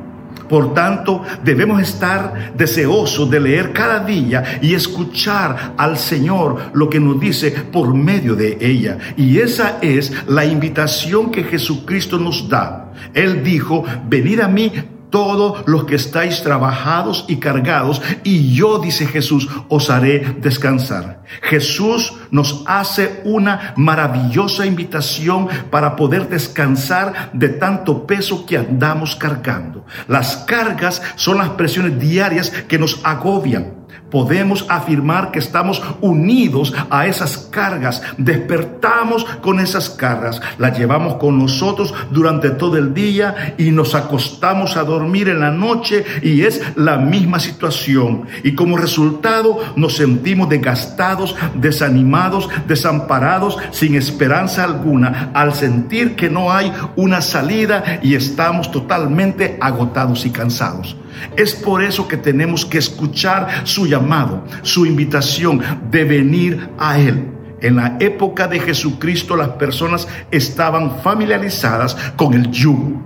Por 0.49 0.73
tanto, 0.73 1.23
debemos 1.43 1.79
estar 1.79 2.53
deseosos 2.57 3.29
de 3.29 3.39
leer 3.39 3.71
cada 3.71 4.03
día 4.03 4.59
y 4.63 4.73
escuchar 4.73 5.75
al 5.77 5.95
Señor 5.95 6.71
lo 6.73 6.89
que 6.89 6.99
nos 6.99 7.19
dice 7.19 7.51
por 7.51 7.93
medio 7.93 8.35
de 8.35 8.57
ella. 8.59 8.97
Y 9.15 9.37
esa 9.37 9.77
es 9.79 10.11
la 10.27 10.45
invitación 10.45 11.29
que 11.29 11.43
Jesucristo 11.43 12.17
nos 12.17 12.49
da. 12.49 12.91
Él 13.13 13.43
dijo, 13.43 13.83
venid 14.09 14.39
a 14.39 14.47
mí 14.47 14.71
todos 15.09 15.63
los 15.67 15.85
que 15.85 15.95
estáis 15.95 16.43
trabajados 16.43 17.25
y 17.27 17.37
cargados, 17.37 18.01
y 18.23 18.53
yo, 18.53 18.79
dice 18.79 19.05
Jesús, 19.05 19.49
os 19.67 19.89
haré 19.89 20.35
descansar. 20.39 21.23
Jesús 21.41 22.13
nos 22.31 22.63
hace 22.65 23.21
una 23.23 23.73
maravillosa 23.75 24.65
invitación 24.65 25.47
para 25.69 25.95
poder 25.95 26.29
descansar 26.29 27.31
de 27.33 27.49
tanto 27.49 28.05
peso 28.05 28.45
que 28.45 28.57
andamos 28.57 29.15
cargando. 29.15 29.85
Las 30.07 30.37
cargas 30.37 31.01
son 31.15 31.37
las 31.37 31.49
presiones 31.49 31.99
diarias 31.99 32.51
que 32.67 32.79
nos 32.79 32.99
agobian 33.03 33.78
podemos 34.11 34.65
afirmar 34.69 35.31
que 35.31 35.39
estamos 35.39 35.81
unidos 36.01 36.73
a 36.89 37.07
esas 37.07 37.37
cargas, 37.37 38.01
despertamos 38.17 39.25
con 39.41 39.59
esas 39.59 39.89
cargas, 39.89 40.41
las 40.57 40.77
llevamos 40.77 41.15
con 41.15 41.37
nosotros 41.37 41.93
durante 42.11 42.49
todo 42.51 42.77
el 42.77 42.93
día 42.93 43.55
y 43.57 43.71
nos 43.71 43.95
acostamos 43.95 44.77
a 44.77 44.83
dormir 44.83 45.29
en 45.29 45.39
la 45.39 45.51
noche 45.51 46.05
y 46.21 46.41
es 46.41 46.61
la 46.75 46.97
misma 46.97 47.39
situación. 47.39 48.25
Y 48.43 48.55
como 48.55 48.77
resultado 48.77 49.59
nos 49.75 49.95
sentimos 49.95 50.49
desgastados, 50.49 51.35
desanimados, 51.55 52.49
desamparados, 52.67 53.57
sin 53.71 53.95
esperanza 53.95 54.63
alguna, 54.63 55.31
al 55.33 55.53
sentir 55.53 56.15
que 56.15 56.29
no 56.29 56.51
hay 56.51 56.71
una 56.95 57.21
salida 57.21 57.99
y 58.01 58.15
estamos 58.15 58.71
totalmente 58.71 59.57
agotados 59.61 60.25
y 60.25 60.31
cansados. 60.31 60.95
Es 61.35 61.53
por 61.53 61.83
eso 61.83 62.07
que 62.07 62.17
tenemos 62.17 62.65
que 62.65 62.77
escuchar 62.77 63.65
su 63.65 63.85
llamado, 63.87 64.45
su 64.61 64.85
invitación 64.85 65.61
de 65.91 66.03
venir 66.03 66.69
a 66.77 66.99
Él. 66.99 67.31
En 67.61 67.75
la 67.75 67.97
época 67.99 68.47
de 68.47 68.59
Jesucristo 68.59 69.35
las 69.35 69.49
personas 69.49 70.07
estaban 70.31 71.01
familiarizadas 71.01 71.95
con 72.15 72.33
el 72.33 72.51
yugo. 72.51 73.01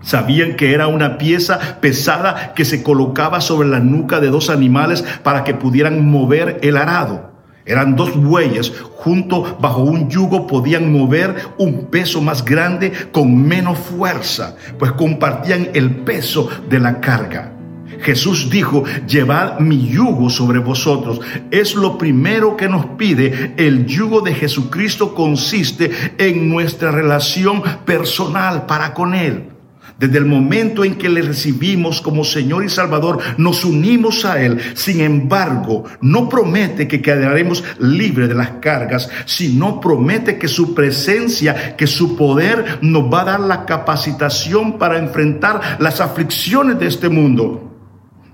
Sabían 0.00 0.54
que 0.56 0.74
era 0.74 0.86
una 0.86 1.16
pieza 1.16 1.80
pesada 1.80 2.52
que 2.54 2.64
se 2.64 2.82
colocaba 2.82 3.40
sobre 3.40 3.68
la 3.68 3.80
nuca 3.80 4.20
de 4.20 4.28
dos 4.28 4.50
animales 4.50 5.02
para 5.22 5.44
que 5.44 5.54
pudieran 5.54 6.08
mover 6.08 6.58
el 6.62 6.76
arado. 6.76 7.33
Eran 7.66 7.96
dos 7.96 8.14
bueyes 8.14 8.72
juntos 8.96 9.54
bajo 9.60 9.82
un 9.82 10.10
yugo 10.10 10.46
podían 10.46 10.92
mover 10.92 11.34
un 11.58 11.86
peso 11.86 12.20
más 12.20 12.44
grande 12.44 12.92
con 13.10 13.36
menos 13.46 13.78
fuerza, 13.78 14.56
pues 14.78 14.92
compartían 14.92 15.68
el 15.74 15.90
peso 15.90 16.48
de 16.68 16.78
la 16.78 17.00
carga. 17.00 17.52
Jesús 18.00 18.50
dijo, 18.50 18.84
llevad 19.06 19.60
mi 19.60 19.88
yugo 19.88 20.28
sobre 20.28 20.58
vosotros. 20.58 21.20
Es 21.50 21.74
lo 21.74 21.96
primero 21.96 22.56
que 22.56 22.68
nos 22.68 22.84
pide. 22.98 23.54
El 23.56 23.86
yugo 23.86 24.20
de 24.20 24.34
Jesucristo 24.34 25.14
consiste 25.14 25.90
en 26.18 26.50
nuestra 26.50 26.90
relación 26.90 27.62
personal 27.84 28.66
para 28.66 28.92
con 28.92 29.14
Él. 29.14 29.53
Desde 29.98 30.18
el 30.18 30.24
momento 30.24 30.84
en 30.84 30.96
que 30.96 31.08
le 31.08 31.22
recibimos 31.22 32.00
como 32.00 32.24
Señor 32.24 32.64
y 32.64 32.68
Salvador, 32.68 33.20
nos 33.36 33.64
unimos 33.64 34.24
a 34.24 34.42
Él. 34.42 34.60
Sin 34.74 35.00
embargo, 35.00 35.84
no 36.00 36.28
promete 36.28 36.88
que 36.88 37.00
quedaremos 37.00 37.62
libres 37.78 38.28
de 38.28 38.34
las 38.34 38.50
cargas, 38.60 39.08
sino 39.24 39.80
promete 39.80 40.36
que 40.36 40.48
su 40.48 40.74
presencia, 40.74 41.76
que 41.76 41.86
su 41.86 42.16
poder 42.16 42.78
nos 42.82 43.04
va 43.04 43.22
a 43.22 43.24
dar 43.24 43.40
la 43.40 43.64
capacitación 43.64 44.78
para 44.78 44.98
enfrentar 44.98 45.76
las 45.78 46.00
aflicciones 46.00 46.78
de 46.80 46.88
este 46.88 47.08
mundo. 47.08 47.70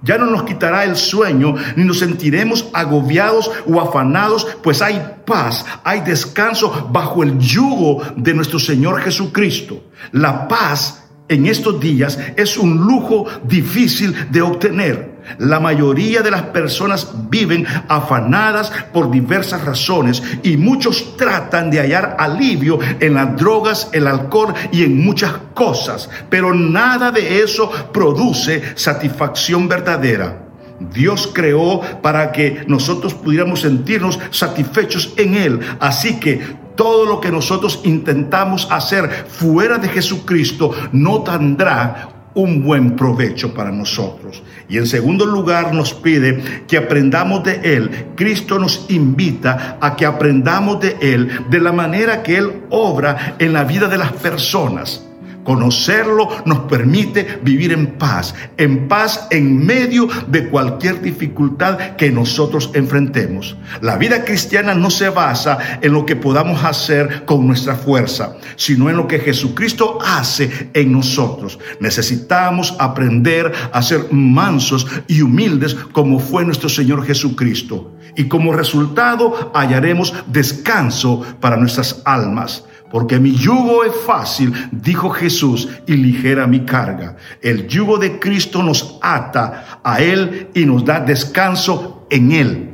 Ya 0.03 0.17
no 0.17 0.27
nos 0.27 0.45
quitará 0.45 0.85
el 0.85 0.97
sueño, 0.97 1.55
ni 1.77 1.85
nos 1.85 1.99
sentiremos 1.99 2.69
agobiados 2.73 3.51
o 3.67 3.81
afanados, 3.81 4.47
pues 4.63 4.81
hay 4.81 4.99
paz, 5.27 5.67
hay 5.85 6.01
descanso 6.01 6.89
bajo 6.91 7.23
el 7.23 7.39
yugo 7.39 8.03
de 8.17 8.33
nuestro 8.33 8.59
Señor 8.59 9.03
Jesucristo. 9.03 9.91
La 10.13 10.49
paz 10.49 11.00
en 11.31 11.47
estos 11.47 11.81
días 11.81 12.19
es 12.37 12.59
un 12.59 12.77
lujo 12.77 13.25
difícil 13.45 14.15
de 14.31 14.43
obtener. 14.43 15.11
La 15.39 15.61
mayoría 15.61 16.23
de 16.23 16.31
las 16.31 16.43
personas 16.43 17.09
viven 17.31 17.65
afanadas 17.89 18.73
por 18.93 19.11
diversas 19.11 19.65
razones 19.65 20.23
y 20.43 20.57
muchos 20.57 21.17
tratan 21.17 21.71
de 21.71 21.79
hallar 21.79 22.17
alivio 22.19 22.81
en 22.99 23.15
las 23.15 23.37
drogas, 23.37 23.89
el 23.93 24.09
alcohol 24.09 24.53
y 24.73 24.83
en 24.83 24.99
muchas 24.99 25.33
cosas, 25.55 26.11
pero 26.29 26.53
nada 26.53 27.13
de 27.13 27.43
eso 27.43 27.71
produce 27.93 28.63
satisfacción 28.75 29.69
verdadera. 29.69 30.47
Dios 30.81 31.31
creó 31.33 31.81
para 32.03 32.33
que 32.33 32.65
nosotros 32.67 33.15
pudiéramos 33.15 33.61
sentirnos 33.61 34.19
satisfechos 34.31 35.13
en 35.19 35.35
Él. 35.35 35.61
Así 35.79 36.19
que 36.19 36.41
todo 36.81 37.05
lo 37.05 37.21
que 37.21 37.31
nosotros 37.31 37.81
intentamos 37.85 38.67
hacer 38.71 39.27
fuera 39.29 39.77
de 39.77 39.87
Jesucristo 39.87 40.73
no 40.93 41.23
tendrá 41.23 42.09
un 42.33 42.65
buen 42.65 42.97
provecho 42.97 43.53
para 43.53 43.71
nosotros. 43.71 44.43
Y 44.67 44.79
en 44.79 44.87
segundo 44.87 45.27
lugar 45.27 45.75
nos 45.75 45.93
pide 45.93 46.65
que 46.67 46.79
aprendamos 46.79 47.45
de 47.45 47.61
Él. 47.63 48.07
Cristo 48.17 48.59
nos 48.59 48.87
invita 48.89 49.77
a 49.79 49.95
que 49.95 50.07
aprendamos 50.07 50.81
de 50.81 50.97
Él 51.03 51.29
de 51.51 51.61
la 51.61 51.73
manera 51.73 52.23
que 52.23 52.39
Él 52.39 52.63
obra 52.71 53.37
en 53.39 53.53
la 53.53 53.65
vida 53.65 53.87
de 53.87 53.99
las 53.99 54.13
personas. 54.13 55.05
Conocerlo 55.51 56.29
nos 56.45 56.61
permite 56.61 57.41
vivir 57.43 57.73
en 57.73 57.99
paz, 57.99 58.37
en 58.57 58.87
paz 58.87 59.27
en 59.33 59.67
medio 59.67 60.07
de 60.29 60.49
cualquier 60.49 61.03
dificultad 61.03 61.97
que 61.97 62.09
nosotros 62.13 62.71
enfrentemos. 62.73 63.57
La 63.81 63.97
vida 63.97 64.25
cristiana 64.25 64.77
no 64.77 64.91
se 64.91 65.09
basa 65.09 65.59
en 65.83 65.93
lo 65.93 66.07
que 66.07 66.15
podamos 66.15 66.63
hacer 66.63 67.25
con 67.25 67.49
nuestra 67.49 67.75
fuerza, 67.75 68.37
sino 68.55 68.91
en 68.91 68.97
lo 68.97 69.09
que 69.09 69.19
Jesucristo 69.19 69.99
hace 70.07 70.71
en 70.73 70.93
nosotros. 70.93 71.59
Necesitamos 71.81 72.77
aprender 72.79 73.51
a 73.73 73.83
ser 73.83 74.07
mansos 74.13 74.87
y 75.09 75.21
humildes 75.21 75.75
como 75.75 76.21
fue 76.21 76.45
nuestro 76.45 76.69
Señor 76.69 77.05
Jesucristo. 77.05 77.97
Y 78.15 78.29
como 78.29 78.53
resultado 78.53 79.51
hallaremos 79.53 80.15
descanso 80.29 81.25
para 81.41 81.57
nuestras 81.57 82.03
almas. 82.05 82.67
Porque 82.91 83.21
mi 83.21 83.33
yugo 83.33 83.85
es 83.85 83.95
fácil, 84.05 84.53
dijo 84.73 85.11
Jesús, 85.11 85.69
y 85.87 85.95
ligera 85.95 86.47
mi 86.47 86.61
carga. 86.65 87.17
El 87.41 87.69
yugo 87.69 87.99
de 87.99 88.19
Cristo 88.19 88.63
nos 88.63 88.99
ata 89.01 89.81
a 89.85 90.01
Él 90.01 90.49
y 90.55 90.65
nos 90.65 90.85
da 90.85 91.01
descanso 91.01 92.07
en 92.11 92.33
Él. 92.33 92.67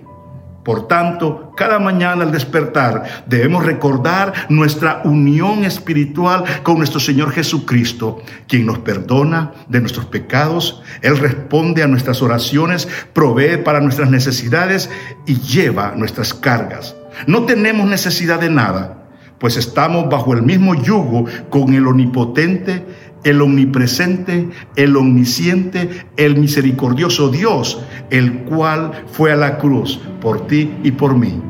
Por 0.65 0.89
tanto, 0.89 1.53
cada 1.57 1.79
mañana 1.79 2.25
al 2.25 2.33
despertar 2.33 3.25
debemos 3.27 3.65
recordar 3.65 4.33
nuestra 4.49 5.03
unión 5.05 5.63
espiritual 5.63 6.43
con 6.65 6.79
nuestro 6.79 6.99
Señor 6.99 7.31
Jesucristo, 7.31 8.21
quien 8.49 8.67
nos 8.67 8.81
perdona 8.81 9.53
de 9.69 9.81
nuestros 9.81 10.07
pecados, 10.07 10.83
Él 11.03 11.19
responde 11.19 11.85
a 11.85 11.87
nuestras 11.87 12.21
oraciones, 12.21 12.89
provee 13.13 13.59
para 13.59 13.81
nuestras 13.81 14.11
necesidades 14.11 14.91
y 15.25 15.37
lleva 15.39 15.93
nuestras 15.95 16.35
cargas. 16.35 16.97
No 17.29 17.45
tenemos 17.45 17.87
necesidad 17.87 18.41
de 18.41 18.51
nada 18.51 19.06
pues 19.39 19.57
estamos 19.57 20.09
bajo 20.09 20.33
el 20.33 20.43
mismo 20.43 20.75
yugo 20.75 21.27
con 21.51 21.75
el 21.75 21.87
omnipotente, 21.87 22.85
el 23.25 23.43
omnipresente, 23.43 24.49
el 24.77 24.97
omnisciente, 24.97 26.07
el 26.17 26.37
misericordioso 26.37 27.29
Dios, 27.29 27.83
el 28.11 28.45
cual 28.45 28.93
fue 29.11 29.33
a 29.33 29.37
la 29.37 29.59
cruz 29.59 30.01
por 30.21 30.47
ti 30.47 30.73
y 30.83 30.93
por 30.93 31.17
mí. 31.17 31.41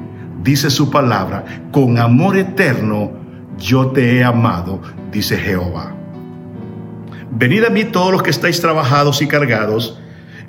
Dice 0.43 0.71
su 0.71 0.91
palabra, 0.91 1.45
con 1.73 1.99
amor 1.99 2.37
eterno 2.37 3.13
yo 3.59 3.89
te 3.89 4.17
he 4.17 4.25
amado, 4.25 4.81
dice 5.13 5.37
Jehová. 5.37 5.95
Venid 7.31 7.65
a 7.65 7.71
mí 7.71 7.85
todos 7.85 8.13
los 8.13 8.23
que 8.23 8.31
estáis 8.31 8.61
trabajados 8.61 9.21
y 9.21 9.29
cargados, 9.29 9.99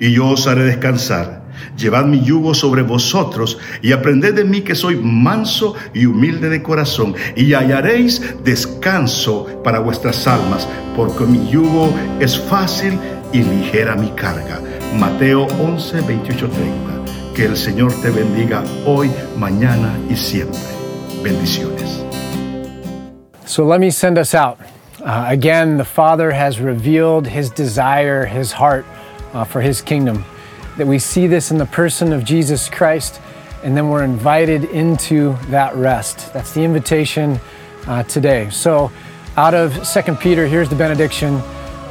y 0.00 0.12
yo 0.12 0.28
os 0.28 0.46
haré 0.46 0.64
descansar. 0.64 1.47
Llevad 1.76 2.04
mi 2.04 2.22
yugo 2.22 2.54
sobre 2.54 2.82
vosotros 2.82 3.58
y 3.82 3.92
aprended 3.92 4.34
de 4.34 4.44
mí 4.44 4.62
que 4.62 4.74
soy 4.74 4.96
manso 4.96 5.74
y 5.94 6.06
humilde 6.06 6.48
de 6.48 6.62
corazón 6.62 7.14
y 7.36 7.52
hallaréis 7.54 8.22
descanso 8.44 9.46
para 9.62 9.78
vuestras 9.78 10.26
almas, 10.26 10.68
porque 10.96 11.24
mi 11.24 11.48
yugo 11.50 11.92
es 12.20 12.38
fácil 12.38 12.98
y 13.32 13.42
ligera 13.42 13.94
mi 13.94 14.10
carga. 14.10 14.60
Mateo 14.98 15.46
11, 15.60 16.00
28, 16.02 16.48
30. 16.48 17.34
Que 17.34 17.44
el 17.44 17.56
Señor 17.56 17.92
te 18.02 18.10
bendiga 18.10 18.64
hoy, 18.86 19.10
mañana 19.36 19.96
y 20.10 20.16
siempre. 20.16 20.58
Bendiciones. 21.22 22.04
So 23.44 23.64
let 23.64 23.80
me 23.80 23.90
send 23.90 24.18
us 24.18 24.34
out. 24.34 24.58
Uh, 25.00 25.26
again, 25.28 25.78
the 25.78 25.84
Father 25.84 26.32
has 26.32 26.60
revealed 26.60 27.26
his 27.26 27.50
desire, 27.50 28.26
his 28.26 28.52
heart 28.52 28.84
uh, 29.32 29.44
for 29.44 29.60
his 29.60 29.80
kingdom. 29.80 30.24
That 30.78 30.86
we 30.86 30.98
see 30.98 31.26
this 31.26 31.50
in 31.50 31.58
the 31.58 31.66
person 31.66 32.12
of 32.12 32.24
Jesus 32.24 32.68
Christ, 32.70 33.20
and 33.62 33.76
then 33.76 33.90
we're 33.90 34.04
invited 34.04 34.64
into 34.64 35.36
that 35.48 35.74
rest. 35.74 36.32
That's 36.32 36.54
the 36.54 36.62
invitation 36.62 37.38
uh, 37.86 38.04
today. 38.04 38.48
So, 38.50 38.90
out 39.36 39.54
of 39.54 39.86
2 39.86 40.14
Peter, 40.14 40.46
here's 40.46 40.68
the 40.68 40.76
benediction. 40.76 41.34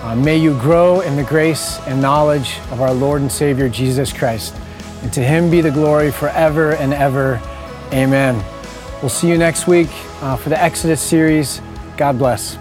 Uh, 0.01 0.15
may 0.15 0.37
you 0.37 0.57
grow 0.59 1.01
in 1.01 1.15
the 1.15 1.23
grace 1.23 1.79
and 1.87 2.01
knowledge 2.01 2.59
of 2.71 2.81
our 2.81 2.93
Lord 2.93 3.21
and 3.21 3.31
Savior 3.31 3.67
Jesus 3.67 4.13
Christ. 4.13 4.55
And 5.01 5.11
to 5.13 5.21
him 5.21 5.51
be 5.51 5.61
the 5.61 5.71
glory 5.71 6.11
forever 6.11 6.73
and 6.75 6.93
ever. 6.93 7.41
Amen. 7.91 8.35
We'll 9.01 9.09
see 9.09 9.27
you 9.27 9.37
next 9.37 9.67
week 9.67 9.89
uh, 10.21 10.37
for 10.37 10.49
the 10.49 10.61
Exodus 10.61 11.01
series. 11.01 11.61
God 11.97 12.17
bless. 12.17 12.57